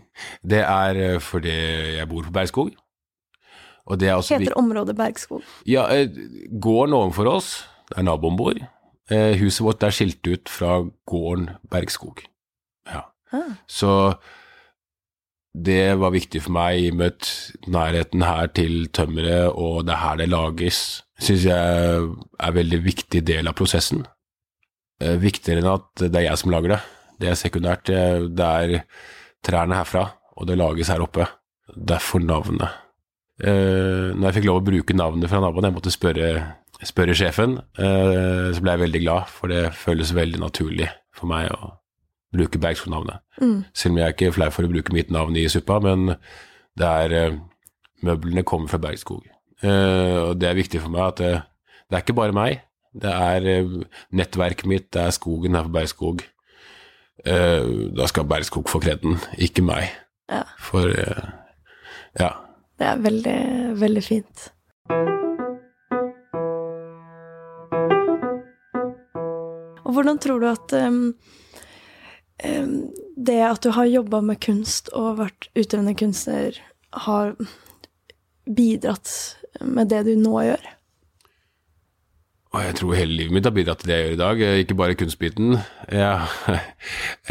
Det 0.46 0.60
er 0.62 1.00
eh, 1.00 1.16
fordi 1.18 1.54
jeg 1.96 2.06
bor 2.08 2.28
på 2.28 2.34
Bergskog. 2.36 2.70
Og 3.90 3.98
det 3.98 4.12
er 4.12 4.22
Heter 4.22 4.54
området 4.54 4.94
Bergskog. 4.96 5.42
Ja, 5.66 5.88
eh, 5.90 6.06
gården 6.62 6.94
ovenfor 6.94 7.26
oss, 7.32 7.48
der 7.90 8.06
naboen 8.06 8.38
bor, 8.38 8.54
eh, 9.12 9.38
huset 9.40 9.64
vårt 9.66 9.84
er 9.86 9.94
skilt 9.94 10.26
ut 10.26 10.50
fra 10.50 10.80
gården 11.08 11.50
Bergskog. 11.70 12.24
Ja. 12.88 13.06
Ah. 13.32 13.52
Så 13.68 13.92
det 15.52 15.98
var 16.00 16.14
viktig 16.14 16.40
for 16.46 16.56
meg, 16.56 16.80
i 16.80 16.88
og 16.92 16.98
med 17.02 17.28
nærheten 17.68 18.24
her 18.24 18.48
til 18.56 18.86
tømmeret, 18.88 19.52
og 19.52 19.84
det 19.84 19.92
er 19.92 20.02
her 20.02 20.20
det 20.22 20.30
lages, 20.32 20.80
syns 21.20 21.44
jeg 21.44 21.58
er 21.58 22.06
en 22.48 22.56
veldig 22.56 22.80
viktig 22.86 23.20
del 23.28 23.50
av 23.50 23.56
prosessen. 23.58 24.06
Eh, 25.02 25.18
viktigere 25.20 25.62
enn 25.62 25.72
at 25.74 26.06
det 26.06 26.22
er 26.22 26.30
jeg 26.30 26.40
som 26.40 26.54
lager 26.54 26.76
det. 26.76 26.80
Det 27.20 27.30
er 27.30 27.38
sekundært. 27.38 27.84
Det 27.86 28.32
det 28.38 28.48
er 28.48 28.84
trærne 29.44 29.76
herfra, 29.76 30.06
og 30.36 30.48
det 30.48 30.58
lages 30.58 30.90
her 30.92 31.04
oppe. 31.04 31.26
Derfor 31.72 32.22
navnet. 32.22 32.80
Eh, 33.42 34.12
når 34.14 34.28
jeg 34.28 34.36
fikk 34.38 34.48
lov 34.48 34.60
å 34.60 34.66
bruke 34.66 34.96
navnet 34.96 35.30
fra 35.30 35.40
naboen, 35.42 35.68
jeg 35.68 35.76
måtte 35.76 35.92
spørre, 35.94 36.28
spørre 36.86 37.14
sjefen, 37.16 37.58
eh, 37.78 38.50
så 38.54 38.62
ble 38.62 38.74
jeg 38.74 38.82
veldig 38.86 39.02
glad, 39.04 39.30
for 39.30 39.52
det 39.52 39.74
føles 39.78 40.14
veldig 40.16 40.40
naturlig 40.42 40.88
for 41.14 41.30
meg 41.30 41.50
å 41.54 41.76
bruke 42.32 42.60
Bergskog-navnet. 42.60 43.22
Mm. 43.40 43.62
Selv 43.76 43.92
om 43.92 44.00
jeg 44.00 44.06
er 44.06 44.16
ikke 44.16 44.34
flau 44.34 44.50
for 44.54 44.66
å 44.66 44.72
bruke 44.72 44.94
mitt 44.96 45.12
navn 45.12 45.36
i 45.36 45.46
suppa, 45.52 45.78
men 45.84 46.16
det 46.78 46.90
er 47.06 47.16
eh, 47.18 47.40
Møblene 48.02 48.42
kommer 48.42 48.66
fra 48.66 48.80
Bergskog. 48.82 49.28
Eh, 49.62 50.16
og 50.18 50.40
det 50.40 50.48
er 50.48 50.58
viktig 50.58 50.80
for 50.82 50.90
meg 50.90 51.04
at 51.04 51.20
det, 51.20 51.28
det 51.86 51.94
er 51.94 52.02
ikke 52.02 52.16
bare 52.18 52.34
meg. 52.34 52.64
Det 52.98 53.12
er 53.14 53.68
nettverket 54.10 54.66
mitt, 54.66 54.88
det 54.90 55.04
er 55.04 55.14
skogen 55.14 55.54
her 55.54 55.68
på 55.68 55.76
Bergskog. 55.78 56.24
Da 57.22 58.08
skal 58.10 58.26
Bergskog 58.26 58.66
få 58.68 58.82
kreden, 58.82 59.20
ikke 59.38 59.62
meg. 59.62 59.94
Ja. 60.26 60.42
For 60.58 60.90
ja. 60.90 62.32
Det 62.74 62.90
er 62.90 63.04
veldig, 63.06 63.40
veldig 63.86 64.02
fint. 64.02 64.48
Hvordan 69.94 70.20
tror 70.22 70.42
du 70.42 70.48
at 70.50 70.74
um, 70.76 71.00
um, 72.44 72.76
det 73.16 73.40
at 73.46 73.62
du 73.64 73.72
har 73.76 73.90
jobba 73.90 74.22
med 74.24 74.40
kunst 74.44 74.90
og 74.96 75.18
vært 75.20 75.48
utøvende 75.58 75.96
kunstner, 75.98 76.58
har 77.06 77.34
bidratt 78.44 79.12
med 79.60 79.92
det 79.92 80.04
du 80.08 80.14
nå 80.18 80.40
gjør? 80.48 80.70
Jeg 82.52 82.74
tror 82.76 82.92
hele 82.98 83.14
livet 83.16 83.32
mitt 83.32 83.46
har 83.48 83.54
bidratt 83.56 83.80
til 83.80 83.88
det 83.88 83.96
jeg 83.96 84.04
gjør 84.04 84.14
i 84.14 84.20
dag, 84.20 84.40
eh, 84.44 84.58
ikke 84.60 84.76
bare 84.76 84.96
kunstbiten. 85.00 85.54
Jeg 85.88 86.18
har 86.20 86.58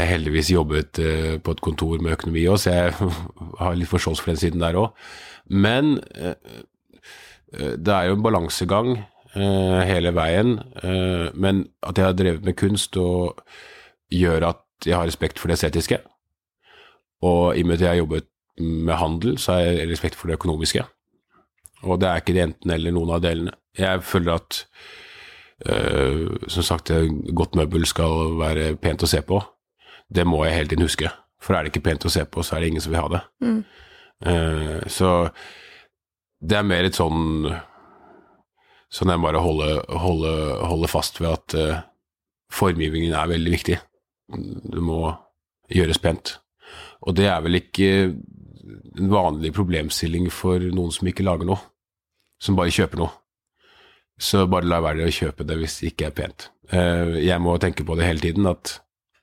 heldigvis 0.13 0.49
jobbet 0.49 0.97
eh, 0.97 1.35
på 1.37 1.53
et 1.53 1.61
kontor 1.61 2.01
med 2.01 2.15
økonomi 2.15 2.47
òg, 2.49 2.57
så 2.57 2.73
jeg 2.73 2.95
har 3.61 3.77
litt 3.77 3.91
forståelse 3.91 4.23
for 4.23 4.33
den 4.33 4.41
siden 4.41 4.63
der 4.65 4.79
òg. 4.81 4.95
Men 5.45 5.99
eh, 6.17 6.33
det 7.51 7.93
er 7.93 8.09
jo 8.09 8.17
en 8.17 8.25
balansegang 8.25 8.95
hele 9.33 10.11
veien. 10.15 10.59
eh, 10.83 11.29
Men 11.33 11.67
at 11.83 11.97
jeg 11.97 12.05
har 12.05 12.13
drevet 12.13 12.43
med 12.43 12.57
kunst 12.59 12.97
og 12.97 13.41
gjør 14.11 14.49
at 14.49 14.61
jeg 14.85 14.95
har 14.97 15.05
respekt 15.07 15.39
for 15.39 15.47
det 15.47 15.59
estetiske. 15.59 16.01
Og 17.21 17.55
i 17.57 17.61
og 17.61 17.67
med 17.67 17.75
at 17.75 17.81
jeg 17.81 17.89
har 17.89 18.01
jobbet 18.01 18.27
med 18.59 18.95
handel, 18.95 19.37
så 19.37 19.53
har 19.53 19.59
jeg 19.61 19.89
respekt 19.89 20.15
for 20.15 20.27
det 20.27 20.35
økonomiske. 20.39 20.83
Og 21.83 21.99
det 22.01 22.09
er 22.09 22.15
ikke 22.21 22.33
det 22.33 22.43
enten 22.43 22.71
eller 22.71 22.91
noen 22.91 23.15
av 23.15 23.21
delene. 23.21 23.53
Jeg 23.77 24.03
føler 24.03 24.33
at 24.35 24.65
eh, 25.65 26.27
som 26.47 26.63
sagt, 26.63 26.91
godt 27.33 27.55
møbel 27.55 27.85
skal 27.85 28.37
være 28.41 28.75
pent 28.75 29.03
å 29.03 29.09
se 29.09 29.21
på. 29.21 29.39
Det 30.11 30.27
må 30.27 30.43
jeg 30.45 30.57
hele 30.57 30.69
tiden 30.73 30.85
huske. 30.85 31.09
For 31.41 31.55
er 31.55 31.63
det 31.63 31.71
ikke 31.71 31.87
pent 31.89 32.05
å 32.05 32.11
se 32.13 32.25
på, 32.25 32.43
så 32.43 32.55
er 32.55 32.61
det 32.61 32.67
ingen 32.73 32.83
som 32.83 32.91
vil 32.93 33.01
ha 33.01 33.07
det. 33.15 33.21
Mm. 33.41 33.63
Eh, 34.25 34.87
så 34.91 35.31
det 36.41 36.57
er 36.57 36.67
mer 36.67 36.85
et 36.85 36.97
sånn 36.97 37.47
Sånn 38.91 39.11
er 39.13 39.21
bare 39.23 39.39
å 39.39 39.45
holde, 39.45 39.69
holde, 40.03 40.31
holde, 40.67 40.89
fast 40.91 41.21
ved 41.21 41.31
at 41.31 41.55
uh, 41.55 41.81
formgivningen 42.51 43.15
er 43.15 43.31
veldig 43.31 43.53
viktig. 43.53 43.77
Det 44.31 44.83
må 44.83 45.05
gjøres 45.71 46.01
pent. 46.03 46.35
Og 47.07 47.15
det 47.15 47.29
er 47.31 47.39
vel 47.43 47.61
ikke 47.61 47.89
en 48.11 49.11
vanlig 49.11 49.53
problemstilling 49.55 50.27
for 50.33 50.63
noen 50.75 50.91
som 50.93 51.07
ikke 51.07 51.23
lager 51.23 51.47
noe, 51.47 51.59
som 52.43 52.57
bare 52.59 52.73
kjøper 52.75 52.99
noe. 52.99 53.15
Så 54.21 54.43
bare 54.51 54.67
la 54.69 54.81
være 54.83 55.07
å 55.07 55.13
kjøpe 55.15 55.47
det 55.47 55.57
hvis 55.57 55.79
det 55.79 55.93
ikke 55.93 56.09
er 56.09 56.17
pent. 56.19 56.49
Uh, 56.71 57.15
jeg 57.23 57.39
må 57.43 57.55
tenke 57.63 57.87
på 57.87 57.95
det 57.95 58.09
hele 58.09 58.23
tiden, 58.23 58.49
at 58.51 58.75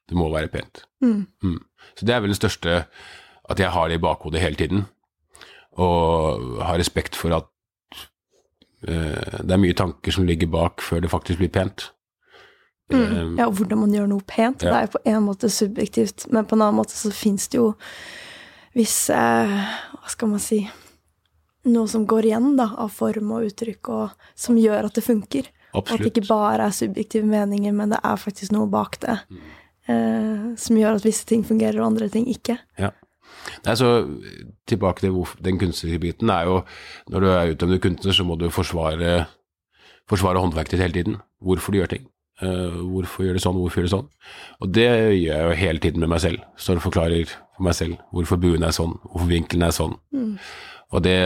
det 0.09 0.17
må 0.17 0.31
være 0.33 0.49
pent. 0.53 0.87
Mm. 1.05 1.27
Mm. 1.45 1.61
Så 1.93 2.09
det 2.09 2.17
er 2.17 2.25
vel 2.25 2.33
det 2.33 2.41
største, 2.41 2.81
at 3.53 3.61
jeg 3.61 3.73
har 3.75 3.93
det 3.93 4.01
i 4.01 4.03
bakhodet 4.03 4.41
hele 4.41 4.57
tiden. 4.57 4.89
Og 5.77 6.59
har 6.65 6.81
respekt 6.81 7.17
for 7.17 7.37
at 7.37 7.53
det 8.83 9.51
er 9.51 9.61
mye 9.61 9.75
tanker 9.75 10.15
som 10.15 10.27
ligger 10.29 10.51
bak 10.53 10.83
før 10.85 11.03
det 11.03 11.11
faktisk 11.11 11.41
blir 11.41 11.51
pent. 11.51 11.89
Mm. 12.93 13.37
Ja, 13.37 13.47
og 13.49 13.59
hvordan 13.59 13.83
man 13.83 13.93
gjør 13.93 14.07
noe 14.09 14.25
pent. 14.25 14.63
ja. 14.63 14.71
Det 14.71 14.77
er 14.79 14.87
jo 14.87 14.93
på 14.95 15.03
en 15.13 15.25
måte 15.27 15.51
subjektivt, 15.53 16.29
men 16.33 16.47
på 16.49 16.57
en 16.57 16.65
annen 16.65 16.79
måte 16.81 16.97
så 16.97 17.13
fins 17.13 17.49
det 17.53 17.61
jo 17.61 17.73
visse 18.77 19.17
Hva 19.17 20.13
skal 20.13 20.31
man 20.31 20.43
si 20.43 20.63
Noe 21.69 21.89
som 21.91 22.05
går 22.09 22.29
igjen 22.29 22.53
da, 22.57 22.69
av 22.81 22.93
form 22.95 23.33
og 23.35 23.49
uttrykk, 23.49 23.89
og 23.93 24.29
som 24.39 24.57
gjør 24.57 24.87
at 24.89 24.95
det 24.97 25.03
funker. 25.05 25.49
Og 25.77 25.91
at 25.91 26.01
det 26.01 26.13
ikke 26.13 26.29
bare 26.29 26.69
er 26.69 26.73
subjektive 26.73 27.29
meninger, 27.29 27.75
men 27.77 27.91
det 27.93 27.99
er 28.01 28.17
faktisk 28.17 28.55
noe 28.55 28.71
bak 28.73 28.97
det. 29.03 29.17
Eh, 29.91 30.47
som 30.57 30.79
gjør 30.79 30.97
at 30.97 31.05
visse 31.05 31.27
ting 31.29 31.43
fungerer, 31.45 31.81
og 31.83 31.91
andre 31.91 32.09
ting 32.15 32.25
ikke. 32.31 32.57
Ja. 32.81 32.95
Nei, 33.65 33.75
så 33.79 33.89
tilbake 34.69 35.03
til 35.03 35.17
den 35.45 35.59
kunstneriske 35.61 36.03
biten 36.03 36.31
er 36.31 36.47
jo 36.47 36.61
Når 37.09 37.21
du 37.21 37.27
er 37.31 37.53
utøvende 37.55 37.81
kunstner, 37.83 38.13
så 38.13 38.25
må 38.25 38.37
du 38.39 38.49
forsvare, 38.51 39.27
forsvare 40.09 40.41
håndverket 40.43 40.77
ditt 40.77 40.85
hele 40.85 40.97
tiden. 40.97 41.19
Hvorfor 41.41 41.73
du 41.73 41.79
gjør 41.81 41.93
ting. 41.95 42.07
Uh, 42.43 42.71
hvorfor 42.93 43.25
gjør 43.27 43.35
du 43.35 43.43
sånn, 43.43 43.59
hvorfor 43.59 43.81
gjør 43.81 43.89
du 43.89 43.95
sånn. 43.97 44.09
Og 44.63 44.73
det 44.75 44.87
gjør 44.87 45.15
jeg 45.17 45.45
jo 45.49 45.59
hele 45.59 45.83
tiden 45.83 46.05
med 46.05 46.13
meg 46.13 46.23
selv. 46.23 46.45
Står 46.57 46.79
og 46.79 46.87
forklarer 46.87 47.31
for 47.59 47.67
meg 47.67 47.75
selv 47.75 47.99
hvorfor 48.15 48.39
buen 48.39 48.63
er 48.63 48.75
sånn, 48.75 48.95
hvorfor 49.09 49.31
vinkelen 49.31 49.67
er 49.67 49.75
sånn. 49.75 49.97
Og 50.95 51.03
det 51.05 51.19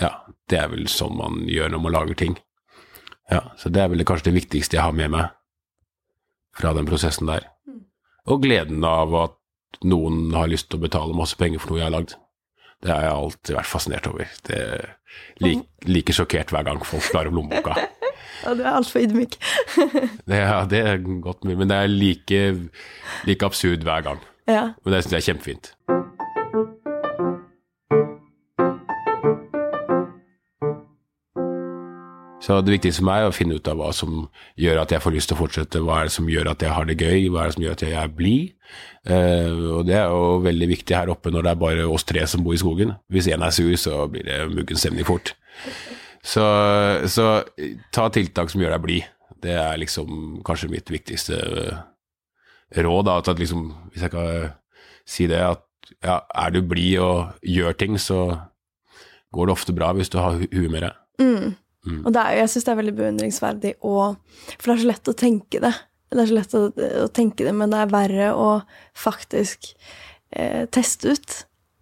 Ja, 0.00 0.12
det 0.48 0.58
er 0.58 0.70
vel 0.72 0.88
sånn 0.88 1.16
man 1.18 1.42
gjør 1.46 1.74
når 1.74 1.82
man 1.84 1.92
lager 1.92 2.14
ting. 2.14 2.38
Ja, 3.30 3.52
Så 3.56 3.68
det 3.68 3.82
er 3.82 3.88
vel 3.88 4.04
kanskje 4.04 4.30
det 4.30 4.40
viktigste 4.40 4.78
jeg 4.78 4.84
har 4.86 4.92
med 4.96 5.10
meg 5.12 5.28
fra 6.56 6.72
den 6.72 6.86
prosessen 6.88 7.28
der. 7.28 7.44
Og 8.26 8.42
gleden 8.42 8.84
av 8.84 9.14
at 9.14 9.36
noen 9.84 10.32
har 10.34 10.50
lyst 10.50 10.70
til 10.70 10.80
å 10.80 10.84
betale 10.86 11.16
masse 11.16 11.38
penger 11.38 11.62
for 11.62 11.72
noe 11.72 11.80
jeg 11.82 11.88
har 11.88 11.94
lagd. 11.94 12.16
Det 12.82 12.92
har 12.92 13.02
jeg 13.04 13.14
alltid 13.16 13.56
vært 13.58 13.70
fascinert 13.72 14.06
over. 14.10 14.34
Det 14.46 14.60
like, 15.42 15.64
like 15.88 16.14
sjokkert 16.14 16.52
hver 16.54 16.66
gang 16.68 16.82
folk 16.86 17.08
drar 17.12 17.30
opp 17.30 17.34
lommeboka. 17.38 17.74
ja, 18.44 18.54
du 18.54 18.62
er 18.62 18.72
altfor 18.74 19.02
ydmyk. 19.02 19.38
Ja, 20.30 20.62
det 20.68 20.82
er 20.84 21.00
godt 21.02 21.44
mulig, 21.44 21.58
men 21.64 21.72
det 21.72 21.80
er 21.82 21.90
like, 21.90 22.42
like 23.26 23.46
absurd 23.46 23.86
hver 23.86 24.04
gang. 24.06 24.22
ja. 24.46 24.68
Men 24.84 24.94
det 24.94 25.02
syns 25.04 25.16
jeg 25.16 25.24
er 25.24 25.28
kjempefint. 25.32 25.72
Så 32.48 32.62
det 32.64 32.72
viktigste 32.72 33.02
for 33.02 33.06
meg 33.10 33.20
er 33.20 33.28
å 33.28 33.34
finne 33.36 33.58
ut 33.58 33.66
av 33.68 33.76
hva 33.76 33.90
som 33.92 34.22
gjør 34.56 34.78
at 34.80 34.92
jeg 34.94 35.04
får 35.04 35.12
lyst 35.12 35.28
til 35.28 35.36
å 35.36 35.40
fortsette, 35.42 35.82
hva 35.84 35.98
er 36.00 36.08
det 36.08 36.14
som 36.14 36.30
gjør 36.32 36.48
at 36.54 36.62
jeg 36.64 36.72
har 36.72 36.86
det 36.88 36.94
gøy, 36.96 37.26
hva 37.28 37.42
er 37.42 37.50
det 37.50 37.56
som 37.58 37.64
gjør 37.66 37.76
at 37.76 37.84
jeg 37.84 37.98
er 38.00 38.14
blid. 38.16 38.54
Uh, 39.04 39.52
og 39.76 39.82
det 39.88 39.98
er 39.98 40.08
jo 40.08 40.38
veldig 40.46 40.68
viktig 40.70 40.96
her 40.96 41.12
oppe 41.12 41.32
når 41.34 41.44
det 41.44 41.52
er 41.52 41.60
bare 41.60 41.84
oss 41.92 42.08
tre 42.08 42.24
som 42.24 42.46
bor 42.46 42.56
i 42.56 42.62
skogen. 42.62 42.94
Hvis 43.12 43.28
én 43.28 43.44
er 43.44 43.52
sur, 43.52 43.68
så 43.76 44.00
blir 44.08 44.24
det 44.24 44.38
muggen 44.54 44.80
stemning 44.80 45.04
fort. 45.04 45.34
Så, 46.24 46.46
så 47.12 47.28
ta 47.92 48.08
tiltak 48.16 48.48
som 48.48 48.64
gjør 48.64 48.78
deg 48.78 48.86
blid. 48.86 49.12
Det 49.44 49.52
er 49.52 49.76
liksom 49.84 50.40
kanskje 50.48 50.72
mitt 50.72 50.88
viktigste 50.88 51.36
eh, 51.36 51.84
råd. 52.80 53.04
Da, 53.12 53.20
at 53.20 53.44
liksom, 53.44 53.70
hvis 53.92 54.08
jeg 54.08 54.16
kan 54.16 54.52
si 55.04 55.28
det, 55.28 55.44
at 55.52 55.92
ja, 56.00 56.22
er 56.32 56.56
du 56.56 56.62
blid 56.64 56.96
og 57.04 57.44
gjør 57.44 57.76
ting, 57.76 58.00
så 58.00 58.24
går 59.36 59.48
det 59.48 59.58
ofte 59.60 59.76
bra 59.76 59.92
hvis 59.92 60.08
du 60.08 60.16
har 60.24 60.40
hu 60.40 60.48
huet 60.48 60.72
med 60.72 60.88
deg. 60.88 61.02
Mm. 61.20 61.56
Mm. 61.86 62.00
Og 62.04 62.16
er, 62.16 62.38
jeg 62.40 62.52
syns 62.52 62.66
det 62.66 62.72
er 62.72 62.80
veldig 62.80 62.96
beundringsverdig 62.98 63.74
å 63.86 63.94
For 64.56 64.64
det 64.66 64.74
er 64.74 64.82
så 64.82 64.90
lett 64.90 65.10
å 65.10 65.18
tenke 65.18 65.60
det. 65.62 65.74
Det 66.08 66.22
er 66.22 66.30
så 66.30 66.38
lett 66.38 66.56
å, 66.56 66.62
å 67.04 67.10
tenke 67.14 67.46
det, 67.46 67.52
men 67.56 67.72
det 67.72 67.82
er 67.82 67.92
verre 67.92 68.30
å 68.34 68.48
faktisk 68.96 69.70
eh, 70.32 70.64
teste 70.74 71.14
ut. 71.14 71.36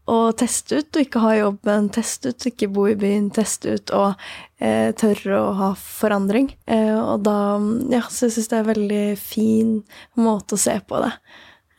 Og 0.06 0.36
teste 0.38 0.78
ut 0.78 0.96
og 0.96 1.02
ikke 1.02 1.22
ha 1.22 1.32
jobb, 1.34 1.56
men 1.66 1.88
teste 1.94 2.30
ut, 2.30 2.46
ikke 2.46 2.68
bo 2.70 2.84
i 2.86 2.98
byen, 2.98 3.30
teste 3.34 3.74
ut 3.74 3.90
og 3.94 4.28
eh, 4.62 4.92
tørre 4.98 5.40
å 5.40 5.48
ha 5.58 5.72
forandring. 5.80 6.52
Eh, 6.70 6.94
og 6.94 7.24
da 7.26 7.58
Ja, 7.90 8.04
så 8.06 8.28
jeg 8.28 8.36
syns 8.36 8.52
det 8.52 8.58
er 8.58 8.62
en 8.62 8.70
veldig 8.70 9.06
fin 9.18 9.72
måte 10.18 10.54
å 10.54 10.62
se 10.62 10.76
på 10.86 11.02
det. 11.02 11.10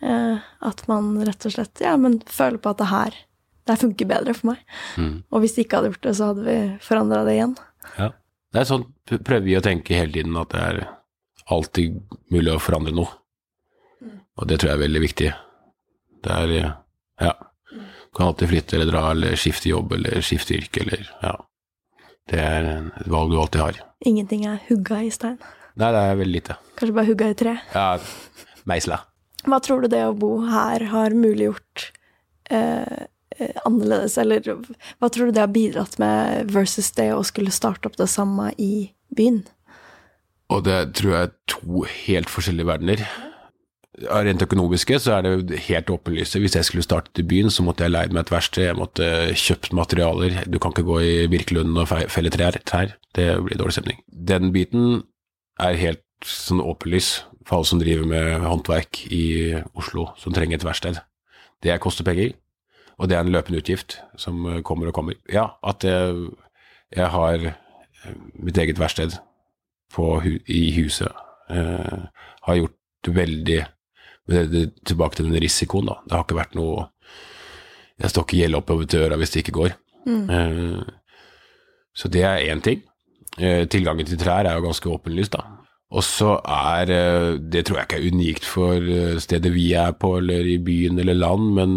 Eh, 0.04 0.44
at 0.68 0.84
man 0.92 1.16
rett 1.28 1.48
og 1.48 1.56
slett 1.56 1.84
ja, 1.84 1.96
men 2.00 2.20
føler 2.28 2.60
på 2.62 2.76
at 2.76 2.84
det 2.84 2.92
her 2.92 3.24
det 3.68 3.76
her 3.76 3.82
funker 3.82 4.08
bedre 4.08 4.36
for 4.36 4.54
meg. 4.54 4.60
Mm. 4.96 5.16
Og 5.28 5.44
hvis 5.44 5.58
de 5.58 5.66
ikke 5.66 5.82
hadde 5.82 5.90
gjort 5.92 6.06
det, 6.06 6.14
så 6.16 6.30
hadde 6.30 6.46
vi 6.46 6.60
forandra 6.84 7.26
det 7.28 7.34
igjen. 7.36 7.58
Ja. 7.98 8.12
Det 8.54 8.62
er 8.62 8.70
sånn 8.70 8.86
prøver 9.08 9.46
vi 9.46 9.58
å 9.58 9.64
tenke 9.64 9.98
hele 9.98 10.14
tiden, 10.16 10.38
at 10.40 10.54
det 10.54 10.62
er 10.64 10.80
alltid 11.54 12.00
mulig 12.34 12.54
å 12.54 12.62
forandre 12.64 12.94
noe. 12.96 13.12
Mm. 14.04 14.18
Og 14.40 14.48
det 14.50 14.60
tror 14.60 14.72
jeg 14.72 14.78
er 14.78 14.86
veldig 14.86 15.04
viktig. 15.04 15.30
Det 16.26 16.40
er 16.44 16.56
ja. 16.58 17.34
Du 17.72 18.16
kan 18.18 18.32
alltid 18.32 18.50
flytte 18.50 18.78
eller 18.78 18.90
dra 18.90 19.04
eller 19.12 19.36
skifte 19.40 19.70
jobb 19.70 19.94
eller 19.98 20.24
skifte 20.26 20.56
yrke 20.58 20.84
eller 20.86 21.04
ja. 21.22 21.36
Det 22.28 22.40
er 22.44 22.66
et 22.68 23.12
valg 23.12 23.32
du 23.32 23.38
alltid 23.40 23.62
har. 23.62 23.78
Ingenting 24.08 24.48
er 24.50 24.60
hugga 24.68 25.00
i 25.06 25.12
stein? 25.14 25.38
Nei, 25.78 25.92
det 25.94 26.02
er 26.02 26.18
veldig 26.20 26.34
lite. 26.34 26.58
Kanskje 26.80 26.96
bare 26.98 27.10
hugga 27.12 27.30
i 27.32 27.38
tre? 27.38 27.54
Ja, 27.76 27.86
meisla. 28.68 29.04
Hva 29.48 29.60
tror 29.64 29.86
du 29.86 29.92
det 29.94 30.02
å 30.08 30.16
bo 30.18 30.32
her 30.50 30.88
har 30.92 31.16
muliggjort 31.16 31.92
eh, 32.52 33.06
annerledes, 33.66 34.18
eller 34.22 34.42
hva 34.46 35.10
tror 35.12 35.30
du 35.30 35.36
det 35.36 35.44
har 35.44 35.54
bidratt 35.54 35.98
med 36.02 36.52
versus 36.54 36.92
det 36.98 37.12
å 37.16 37.24
skulle 37.28 37.54
starte 37.54 37.90
opp 37.90 37.98
det 38.00 38.10
samme 38.12 38.52
i 38.58 38.90
byen? 39.14 39.44
Og 40.54 40.64
det 40.68 40.78
tror 40.98 41.14
jeg 41.14 41.28
er 41.28 41.34
to 41.52 41.84
helt 42.08 42.32
forskjellige 42.32 42.70
verdener. 42.70 43.04
Rent 43.98 44.44
økonomiske 44.46 45.00
så 45.02 45.16
er 45.16 45.26
det 45.26 45.60
helt 45.66 45.90
åpenlyst. 45.90 46.38
Hvis 46.38 46.56
jeg 46.56 46.68
skulle 46.68 46.86
startet 46.86 47.18
i 47.20 47.26
byen, 47.26 47.50
så 47.50 47.66
måtte 47.66 47.84
jeg 47.84 47.96
leid 47.96 48.14
meg 48.14 48.28
et 48.28 48.32
verksted, 48.32 48.68
jeg 48.68 48.78
måtte 48.78 49.08
kjøpt 49.34 49.74
materialer. 49.76 50.44
Du 50.46 50.60
kan 50.62 50.72
ikke 50.72 50.86
gå 50.86 51.00
i 51.02 51.16
Birkelunden 51.32 51.82
og 51.82 51.90
felle 52.14 52.32
trær. 52.32 52.94
Det 53.18 53.28
blir 53.44 53.58
dårlig 53.58 53.80
stemning. 53.80 54.04
Den 54.08 54.54
biten 54.54 55.02
er 55.60 55.80
helt 55.82 56.06
sånn 56.26 56.62
åpenlys 56.62 57.24
for 57.48 57.58
alle 57.58 57.70
som 57.70 57.82
driver 57.82 58.06
med 58.08 58.46
håndverk 58.46 59.02
i 59.14 59.26
Oslo, 59.78 60.12
som 60.22 60.36
trenger 60.36 60.60
et 60.60 60.68
verksted. 60.68 61.02
Det 61.66 61.80
koster 61.82 62.06
penger, 62.06 62.36
og 62.98 63.10
det 63.10 63.18
er 63.18 63.26
en 63.26 63.32
løpende 63.32 63.62
utgift 63.62 64.00
som 64.18 64.46
kommer 64.66 64.90
og 64.90 64.96
kommer. 64.98 65.18
Ja, 65.30 65.52
at 65.64 65.86
jeg, 65.86 66.30
jeg 66.96 67.10
har 67.14 67.48
mitt 68.34 68.58
eget 68.58 68.80
verksted 68.80 69.20
på, 69.94 70.22
i 70.48 70.72
huset 70.80 71.12
eh, 71.50 72.06
har 72.48 72.62
gjort 72.62 73.14
veldig 73.22 73.66
Tilbake 74.28 75.16
til 75.16 75.30
den 75.30 75.40
risikoen, 75.40 75.88
da. 75.88 75.94
Det 76.04 76.12
har 76.18 76.26
ikke 76.26 76.36
vært 76.36 76.56
noe 76.58 76.82
Jeg 77.96 78.12
står 78.12 78.26
ikke 78.26 78.40
gjeld 78.42 78.58
oppover 78.58 78.90
til 78.92 79.06
øra 79.06 79.16
hvis 79.22 79.32
det 79.32 79.40
ikke 79.40 79.54
går. 79.56 79.76
Mm. 80.04 80.26
Eh, 80.36 80.82
så 81.96 82.12
det 82.12 82.26
er 82.28 82.44
én 82.52 82.60
ting. 82.60 82.82
Eh, 83.40 83.64
tilgangen 83.72 84.06
til 84.06 84.20
trær 84.20 84.44
er 84.44 84.58
jo 84.58 84.66
ganske 84.66 84.92
åpenlyst, 84.92 85.38
da. 85.38 85.46
Og 85.96 86.04
så 86.04 86.34
er 86.44 86.92
eh, 86.92 87.40
Det 87.40 87.64
tror 87.66 87.80
jeg 87.80 87.88
ikke 87.88 88.02
er 88.02 88.12
unikt 88.12 88.46
for 88.46 88.76
eh, 88.98 89.16
stedet 89.24 89.54
vi 89.56 89.72
er 89.80 89.96
på, 89.96 90.18
eller 90.20 90.44
i 90.44 90.58
byen 90.60 91.00
eller 91.00 91.16
land, 91.16 91.48
men 91.56 91.72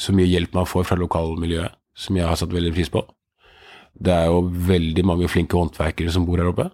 så 0.00 0.14
mye 0.16 0.28
hjelp 0.30 0.54
man 0.56 0.68
får 0.68 0.86
fra 0.88 0.98
lokalmiljøet, 1.00 1.76
som 1.96 2.16
jeg 2.16 2.28
har 2.28 2.38
satt 2.40 2.54
veldig 2.54 2.72
pris 2.74 2.90
på. 2.92 3.02
Det 4.00 4.12
er 4.14 4.30
jo 4.30 4.44
veldig 4.70 5.04
mange 5.04 5.28
flinke 5.28 5.58
håndverkere 5.58 6.12
som 6.14 6.24
bor 6.28 6.40
her 6.40 6.50
oppe. 6.52 6.70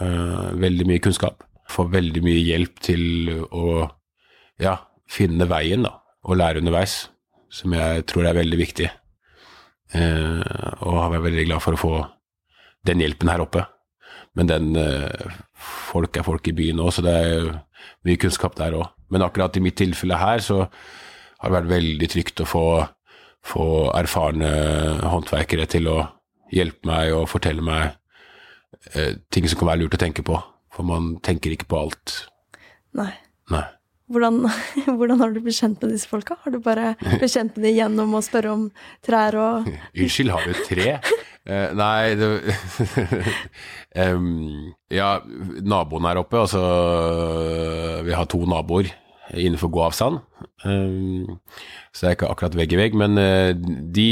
Uh, 0.00 0.52
veldig 0.60 0.86
mye 0.88 1.02
kunnskap. 1.04 1.46
Får 1.72 1.88
veldig 1.94 2.22
mye 2.26 2.42
hjelp 2.44 2.82
til 2.84 3.30
å 3.48 3.86
ja, 4.62 4.76
finne 5.10 5.48
veien 5.48 5.86
da, 5.86 5.94
og 6.26 6.38
lære 6.40 6.60
underveis, 6.60 7.06
som 7.52 7.72
jeg 7.76 8.04
tror 8.10 8.28
er 8.28 8.36
veldig 8.36 8.60
viktig. 8.60 8.90
Uh, 9.94 10.42
og 10.82 11.00
har 11.00 11.14
vært 11.14 11.28
veldig 11.30 11.48
glad 11.48 11.64
for 11.64 11.76
å 11.76 11.80
få 11.80 11.94
den 12.86 13.00
hjelpen 13.02 13.32
her 13.32 13.44
oppe. 13.46 13.64
Men 14.36 14.52
den 14.52 14.72
uh, 14.76 15.42
Folk 15.56 16.18
er 16.18 16.26
folk 16.26 16.44
i 16.50 16.52
byen 16.52 16.82
òg, 16.82 16.90
så 16.92 17.00
det 17.00 17.12
er 17.16 17.46
mye 18.04 18.18
kunnskap 18.20 18.56
der 18.58 18.74
òg. 18.76 18.90
Men 19.08 19.24
akkurat 19.24 19.54
i 19.56 19.62
mitt 19.64 19.78
tilfelle 19.78 20.18
her 20.20 20.42
så 20.44 20.66
har 21.42 21.54
vært 21.54 21.70
veldig 21.70 22.08
trygt 22.12 22.42
å 22.42 22.48
få, 22.48 22.66
få 23.44 23.66
erfarne 23.96 24.50
håndverkere 25.04 25.68
til 25.70 25.90
å 25.92 25.98
hjelpe 26.52 26.88
meg 26.88 27.14
og 27.16 27.28
fortelle 27.30 27.64
meg 27.64 27.96
eh, 28.94 29.16
ting 29.34 29.48
som 29.48 29.60
kan 29.60 29.72
være 29.72 29.84
lurt 29.84 29.98
å 29.98 30.02
tenke 30.02 30.24
på. 30.26 30.38
For 30.74 30.86
man 30.86 31.16
tenker 31.24 31.54
ikke 31.54 31.68
på 31.70 31.80
alt. 31.86 32.18
Nei. 32.96 33.12
Nei. 33.52 33.64
Hvordan, 34.12 34.44
hvordan, 34.98 35.18
har 35.18 35.32
du 35.34 35.40
blitt 35.42 35.58
kjent 35.58 35.80
med 35.82 35.96
disse 35.96 36.08
folka? 36.10 36.36
Har 36.44 36.54
du 36.54 36.60
bare 36.62 36.94
blitt 37.00 37.32
kjent 37.32 37.56
med 37.56 37.66
dem 37.66 37.78
gjennom 37.80 38.14
å 38.14 38.22
spørre 38.22 38.52
om 38.54 38.68
trær 39.06 39.38
og 39.40 39.70
Unnskyld, 39.98 40.30
har 40.34 40.46
du 40.46 40.60
tre? 40.68 40.92
Eh, 41.46 41.72
nei, 41.78 42.14
det 42.18 42.28
um, 44.06 44.70
Ja, 44.94 45.16
naboen 45.62 46.06
her 46.10 46.22
oppe, 46.22 46.40
altså 46.42 46.62
Vi 48.06 48.14
har 48.14 48.30
to 48.30 48.40
naboer 48.50 48.90
innenfor 49.34 49.70
gåavstand. 49.74 50.18
Um, 50.64 51.38
så 51.92 52.06
det 52.06 52.10
er 52.10 52.16
ikke 52.18 52.32
akkurat 52.32 52.58
vegg 52.58 52.74
i 52.74 52.80
vegg, 52.80 52.98
men 52.98 53.18
uh, 53.18 53.52
de 53.96 54.08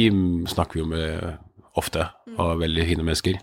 snakker 0.50 0.78
vi 0.78 0.84
jo 0.84 0.90
med 0.90 1.34
ofte, 1.78 2.08
og 2.38 2.62
veldig 2.62 2.86
fine 2.90 3.06
mennesker. 3.06 3.38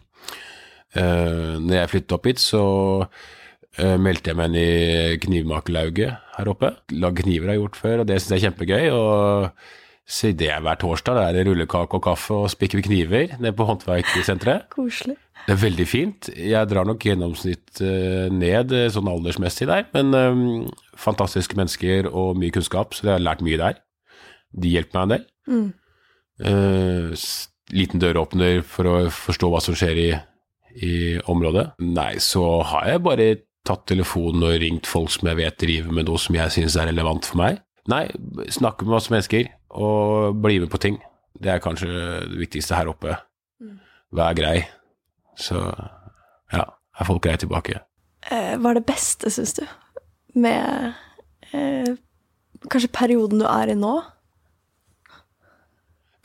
Uh, 0.95 1.59
når 1.61 1.77
jeg 1.77 1.91
flyttet 1.93 2.17
opp 2.17 2.27
hit, 2.27 2.41
så 2.43 2.63
uh, 3.03 3.97
meldte 4.01 4.31
jeg 4.31 4.39
meg 4.39 4.51
inn 4.51 4.59
i 4.59 5.19
knivmakerlauget 5.23 6.33
her 6.37 6.51
oppe. 6.51 6.73
Lagd 6.95 7.23
kniver 7.23 7.51
har 7.51 7.59
jeg 7.59 7.65
gjort 7.65 7.79
før, 7.83 8.03
og 8.03 8.09
det 8.09 8.19
syns 8.19 8.35
jeg 8.35 8.41
er 8.41 8.47
kjempegøy. 8.49 8.89
og 8.95 9.51
så 10.11 10.31
det 10.35 10.49
er 10.51 10.63
hver 10.63 10.79
torsdag. 10.81 11.15
Da 11.15 11.27
er 11.29 11.37
det 11.37 11.45
rullekake 11.47 11.95
og 11.95 12.03
kaffe 12.03 12.35
og 12.43 12.49
spikker 12.51 12.81
med 12.81 12.87
kniver 12.89 13.35
nede 13.39 13.53
på 13.55 13.67
Håndverksenteret. 13.69 14.67
Koselig. 14.73 15.15
Det 15.45 15.53
er 15.55 15.61
veldig 15.61 15.85
fint. 15.87 16.27
Jeg 16.35 16.69
drar 16.69 16.85
nok 16.85 17.05
gjennomsnitt 17.07 17.79
uh, 17.79 18.27
ned 18.33 18.75
sånn 18.93 19.09
aldersmessig 19.09 19.69
der, 19.69 19.85
men 19.95 20.11
um, 20.13 20.41
fantastiske 20.99 21.55
mennesker 21.57 22.09
og 22.11 22.35
mye 22.41 22.53
kunnskap, 22.53 22.93
så 22.93 23.07
jeg 23.07 23.15
har 23.15 23.23
lært 23.23 23.45
mye 23.45 23.61
der. 23.61 23.79
De 24.51 24.73
hjelper 24.73 24.99
meg 24.99 25.05
en 25.05 25.13
del. 25.15 25.23
Mm. 25.47 25.69
Uh, 26.41 27.15
liten 27.71 28.03
døråpner 28.03 28.59
for 28.67 28.91
å 28.91 28.97
forstå 29.15 29.49
hva 29.53 29.63
som 29.63 29.77
skjer 29.79 30.03
i, 30.03 30.09
i 30.83 30.93
området. 31.31 31.69
Nei, 31.87 32.13
så 32.19 32.43
har 32.67 32.91
jeg 32.91 33.05
bare 33.07 33.29
tatt 33.67 33.87
telefonen 33.87 34.43
og 34.49 34.59
ringt 34.59 34.89
folk 34.89 35.13
som 35.13 35.31
jeg 35.31 35.39
vet 35.39 35.59
driver 35.61 35.95
med 35.95 36.09
noe 36.09 36.19
som 36.19 36.35
jeg 36.35 36.51
synes 36.57 36.75
er 36.75 36.91
relevant 36.91 37.31
for 37.31 37.39
meg. 37.45 37.63
Nei, 37.89 38.05
snakke 38.51 38.85
med 38.85 38.97
masse 38.99 39.13
mennesker 39.13 39.47
og 39.71 40.37
bli 40.43 40.59
med 40.63 40.71
på 40.71 40.79
ting. 40.81 40.99
Det 41.41 41.51
er 41.53 41.63
kanskje 41.63 41.89
det 41.89 42.39
viktigste 42.39 42.77
her 42.77 42.91
oppe. 42.91 43.15
Vær 44.11 44.35
grei. 44.35 44.59
Så 45.39 45.57
ja, 46.51 46.65
er 46.67 47.07
folk 47.07 47.23
greie 47.23 47.39
tilbake. 47.39 47.79
Eh, 48.29 48.55
hva 48.59 48.71
er 48.71 48.81
det 48.81 48.87
beste, 48.89 49.31
syns 49.33 49.55
du, 49.57 49.63
med 50.37 50.91
eh, 51.55 51.93
kanskje 52.69 52.91
perioden 52.93 53.41
du 53.41 53.47
er 53.49 53.71
i 53.71 53.77
nå? 53.77 53.95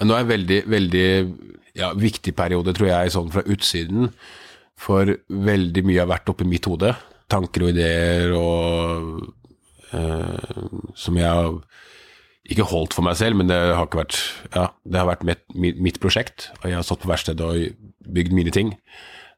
Nå 0.05 0.13
er 0.13 0.27
en 0.27 0.29
veldig, 0.29 0.59
veldig 0.69 1.07
ja, 1.79 1.95
viktig 1.97 2.35
periode, 2.37 2.75
tror 2.77 2.91
jeg, 2.91 3.15
sånn 3.15 3.33
fra 3.33 3.47
utsiden. 3.49 4.11
For 4.77 5.15
veldig 5.29 5.87
mye 5.89 6.03
har 6.03 6.11
vært 6.11 6.29
oppi 6.29 6.45
mitt 6.49 6.69
hode. 6.69 6.93
Tanker 7.33 7.65
og 7.65 7.73
ideer 7.73 8.35
og 8.37 9.23
eh, 9.97 10.61
Som 10.95 11.17
jeg 11.19 11.27
har 11.27 11.57
ikke 12.51 12.69
holdt 12.71 12.95
for 12.97 13.07
meg 13.07 13.19
selv, 13.19 13.39
men 13.41 13.51
det 13.51 13.59
har 13.59 13.89
vært 13.91 14.19
Ja, 14.55 14.71
det 14.85 15.01
har 15.01 15.09
vært 15.09 15.27
mitt, 15.27 15.45
mitt 15.57 16.01
prosjekt. 16.03 16.51
Og 16.63 16.71
jeg 16.71 16.79
har 16.79 16.87
stått 16.87 17.03
på 17.05 17.11
verkstedet 17.11 17.45
og 17.45 18.13
bygd 18.17 18.35
mine 18.37 18.55
ting. 18.55 18.75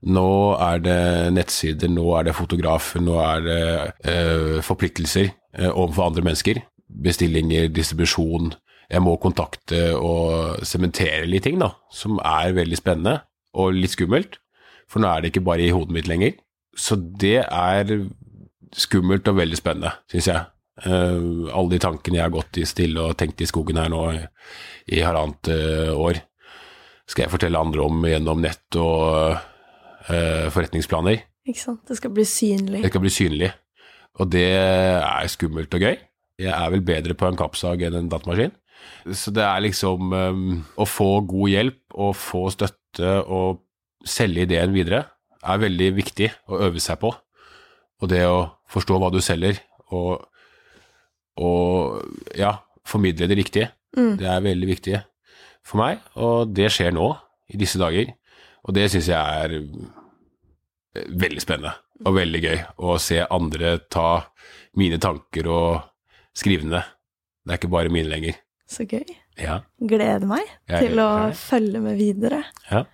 Nå 0.07 0.55
er 0.63 0.83
det 0.85 1.01
nettsider, 1.35 1.91
nå 1.91 2.05
er 2.19 2.29
det 2.29 2.37
fotografer, 2.39 3.03
nå 3.03 3.17
er 3.19 3.41
det 3.43 3.63
eh, 4.07 4.59
forpliktelser 4.63 5.33
eh, 5.33 5.71
overfor 5.73 6.07
andre 6.07 6.23
mennesker. 6.29 6.61
Bestillinger, 6.89 7.67
distribusjon, 7.75 8.53
jeg 8.89 9.05
må 9.05 9.17
kontakte 9.21 9.91
og 9.99 10.63
sementere 10.65 11.27
litt 11.29 11.45
ting, 11.45 11.59
da, 11.61 11.73
som 11.93 12.21
er 12.25 12.55
veldig 12.57 12.79
spennende 12.79 13.19
og 13.59 13.75
litt 13.77 13.97
skummelt. 13.97 14.39
For 14.89 15.03
nå 15.03 15.11
er 15.11 15.25
det 15.25 15.33
ikke 15.33 15.45
bare 15.49 15.67
i 15.67 15.75
hodet 15.75 15.97
mitt 15.97 16.09
lenger. 16.09 16.39
Så 16.79 16.97
det 16.97 17.43
er 17.43 17.91
skummelt 18.77 19.29
og 19.29 19.41
veldig 19.41 19.59
spennende, 19.59 19.93
syns 20.13 20.31
jeg. 20.31 20.47
Uh, 20.85 21.49
alle 21.51 21.75
de 21.75 21.83
tankene 21.83 22.21
jeg 22.21 22.27
har 22.27 22.35
gått 22.35 22.61
i 22.61 22.67
stille 22.69 23.03
og 23.03 23.17
tenkt 23.19 23.41
i 23.43 23.49
skogen 23.51 23.81
her 23.81 23.91
nå 23.91 24.03
i, 24.13 24.21
i 24.95 25.01
halvannet 25.03 25.51
uh, 25.51 25.95
år, 25.99 26.21
skal 27.09 27.25
jeg 27.25 27.33
fortelle 27.33 27.61
andre 27.61 27.87
om 27.87 28.05
gjennom 28.07 28.43
nett 28.45 28.79
og 28.79 29.35
uh, 29.35 30.47
forretningsplaner. 30.55 31.25
Ikke 31.49 31.65
sant. 31.65 31.83
Det 31.89 31.97
skal 31.99 32.13
bli 32.15 32.27
synlig. 32.29 32.83
Det 32.85 32.93
skal 32.93 33.05
bli 33.05 33.13
synlig. 33.13 33.51
Og 34.19 34.31
det 34.31 34.49
er 34.59 35.31
skummelt 35.31 35.75
og 35.75 35.85
gøy. 35.85 35.97
Jeg 36.39 36.55
er 36.55 36.73
vel 36.75 36.83
bedre 36.87 37.17
på 37.19 37.27
en 37.27 37.39
kappsag 37.39 37.83
enn 37.87 37.97
en 37.99 38.11
datamaskin. 38.13 38.55
Så 39.17 39.33
det 39.35 39.43
er 39.43 39.63
liksom 39.65 40.13
um, 40.13 40.43
Å 40.79 40.85
få 40.87 41.09
god 41.27 41.51
hjelp 41.51 41.97
og 41.99 42.13
få 42.19 42.45
støtte 42.55 43.15
og 43.27 43.65
selge 44.07 44.45
ideen 44.47 44.75
videre 44.75 45.03
er 45.43 45.63
veldig 45.63 45.89
viktig 45.97 46.29
å 46.51 46.61
øve 46.69 46.83
seg 46.83 47.01
på. 47.03 47.11
Og 47.99 48.11
det 48.11 48.23
å 48.29 48.47
forstå 48.71 48.99
hva 49.01 49.11
du 49.11 49.19
selger, 49.25 49.59
og, 49.95 50.23
og 51.39 52.03
ja, 52.39 52.57
formidle 52.89 53.29
det 53.31 53.39
riktige, 53.45 53.69
Mm. 53.97 54.17
det 54.21 54.27
er 54.29 54.43
veldig 54.45 54.67
viktig 54.69 54.99
for 55.65 55.81
meg. 55.81 56.01
Og 56.21 56.51
det 56.55 56.67
skjer 56.71 56.93
nå, 56.93 57.07
i 57.49 57.57
disse 57.57 57.79
dager. 57.81 58.11
Og 58.69 58.75
det 58.77 58.91
syns 58.93 59.09
jeg 59.09 59.17
er 59.45 59.55
eh, 59.57 61.07
veldig 61.09 61.41
spennende 61.41 61.73
og 62.05 62.15
veldig 62.15 62.41
gøy 62.45 62.59
å 62.85 62.99
se 63.01 63.23
andre 63.33 63.79
ta 63.91 64.27
mine 64.79 64.99
tanker 65.03 65.49
og 65.51 65.81
skrive 66.37 66.69
ned. 66.69 66.85
Det 67.47 67.55
er 67.55 67.59
ikke 67.63 67.73
bare 67.73 67.91
mine 67.91 68.11
lenger. 68.13 68.37
Så 68.69 68.85
gøy. 68.87 69.09
Ja. 69.41 69.61
Gleder 69.81 70.27
meg 70.29 70.45
Jeg 70.69 70.91
til 70.91 71.01
å 71.01 71.09
meg. 71.31 71.35
følge 71.41 71.81
med 71.81 71.97
videre. 71.99 72.45
ja. 72.71 72.85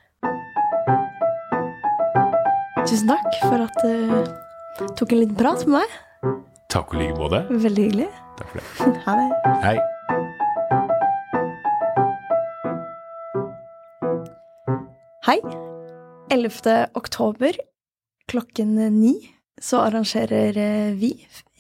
Tusen 2.85 3.09
takk 3.09 3.29
for 3.43 3.63
at 3.65 3.79
du 3.83 4.89
tok 4.99 5.13
en 5.15 5.21
liten 5.23 5.37
prat 5.39 5.63
med 5.67 5.79
meg. 5.81 5.95
Takk 6.75 6.91
og 6.91 6.99
like 6.99 7.15
måte. 7.15 7.39
Veldig 7.55 7.83
hyggelig. 7.85 8.07
Takk 8.35 8.49
for 8.51 8.59
det. 8.59 8.65
Ha 9.05 9.13
det. 9.15 9.29
Hei. 9.63 9.77
Hei. 15.29 15.37
11. 16.35 16.97
oktober 16.99 17.61
klokken 18.27 18.75
ni 18.97 19.15
så 19.63 19.85
arrangerer 19.85 20.59
eh, 20.59 20.91
vi 20.99 21.13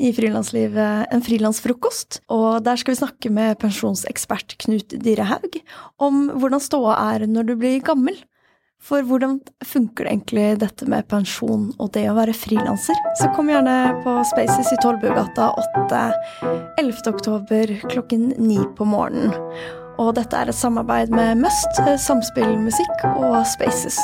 i 0.03 0.11
Frilanslivet 0.17 1.15
en 1.15 1.23
frilansfrokost. 1.23 2.25
Og 2.35 2.65
der 2.67 2.83
skal 2.83 2.97
vi 2.97 3.03
snakke 3.05 3.31
med 3.31 3.61
pensjonsekspert 3.62 4.59
Knut 4.67 4.99
Dyrehaug 4.99 5.61
om 6.03 6.25
hvordan 6.35 6.65
ståa 6.65 6.99
er 7.15 7.29
når 7.31 7.53
du 7.53 7.55
blir 7.62 7.79
gammel. 7.87 8.19
For 8.85 9.01
hvordan 9.09 9.39
funker 9.64 10.05
det 10.05 10.11
egentlig 10.11 10.43
dette 10.61 10.87
med 10.93 11.07
pensjon 11.09 11.70
og 11.80 11.89
det 11.97 12.03
å 12.11 12.16
være 12.18 12.35
frilanser? 12.37 12.99
Så 13.16 13.30
kom 13.32 13.49
gjerne 13.49 13.95
på 14.05 14.18
Spaces 14.28 14.74
i 14.74 14.80
Tollbugata 14.82 15.47
8 15.87 16.03
11. 16.82 17.01
oktober 17.14 17.72
klokken 17.89 18.35
ni 18.37 18.61
på 18.76 18.85
morgenen. 18.85 19.32
Og 19.97 20.12
dette 20.18 20.37
er 20.37 20.53
et 20.53 20.59
samarbeid 20.59 21.14
med 21.14 21.41
Must, 21.41 21.80
Samspillmusikk 22.05 23.09
og 23.14 23.39
Spaces. 23.55 23.97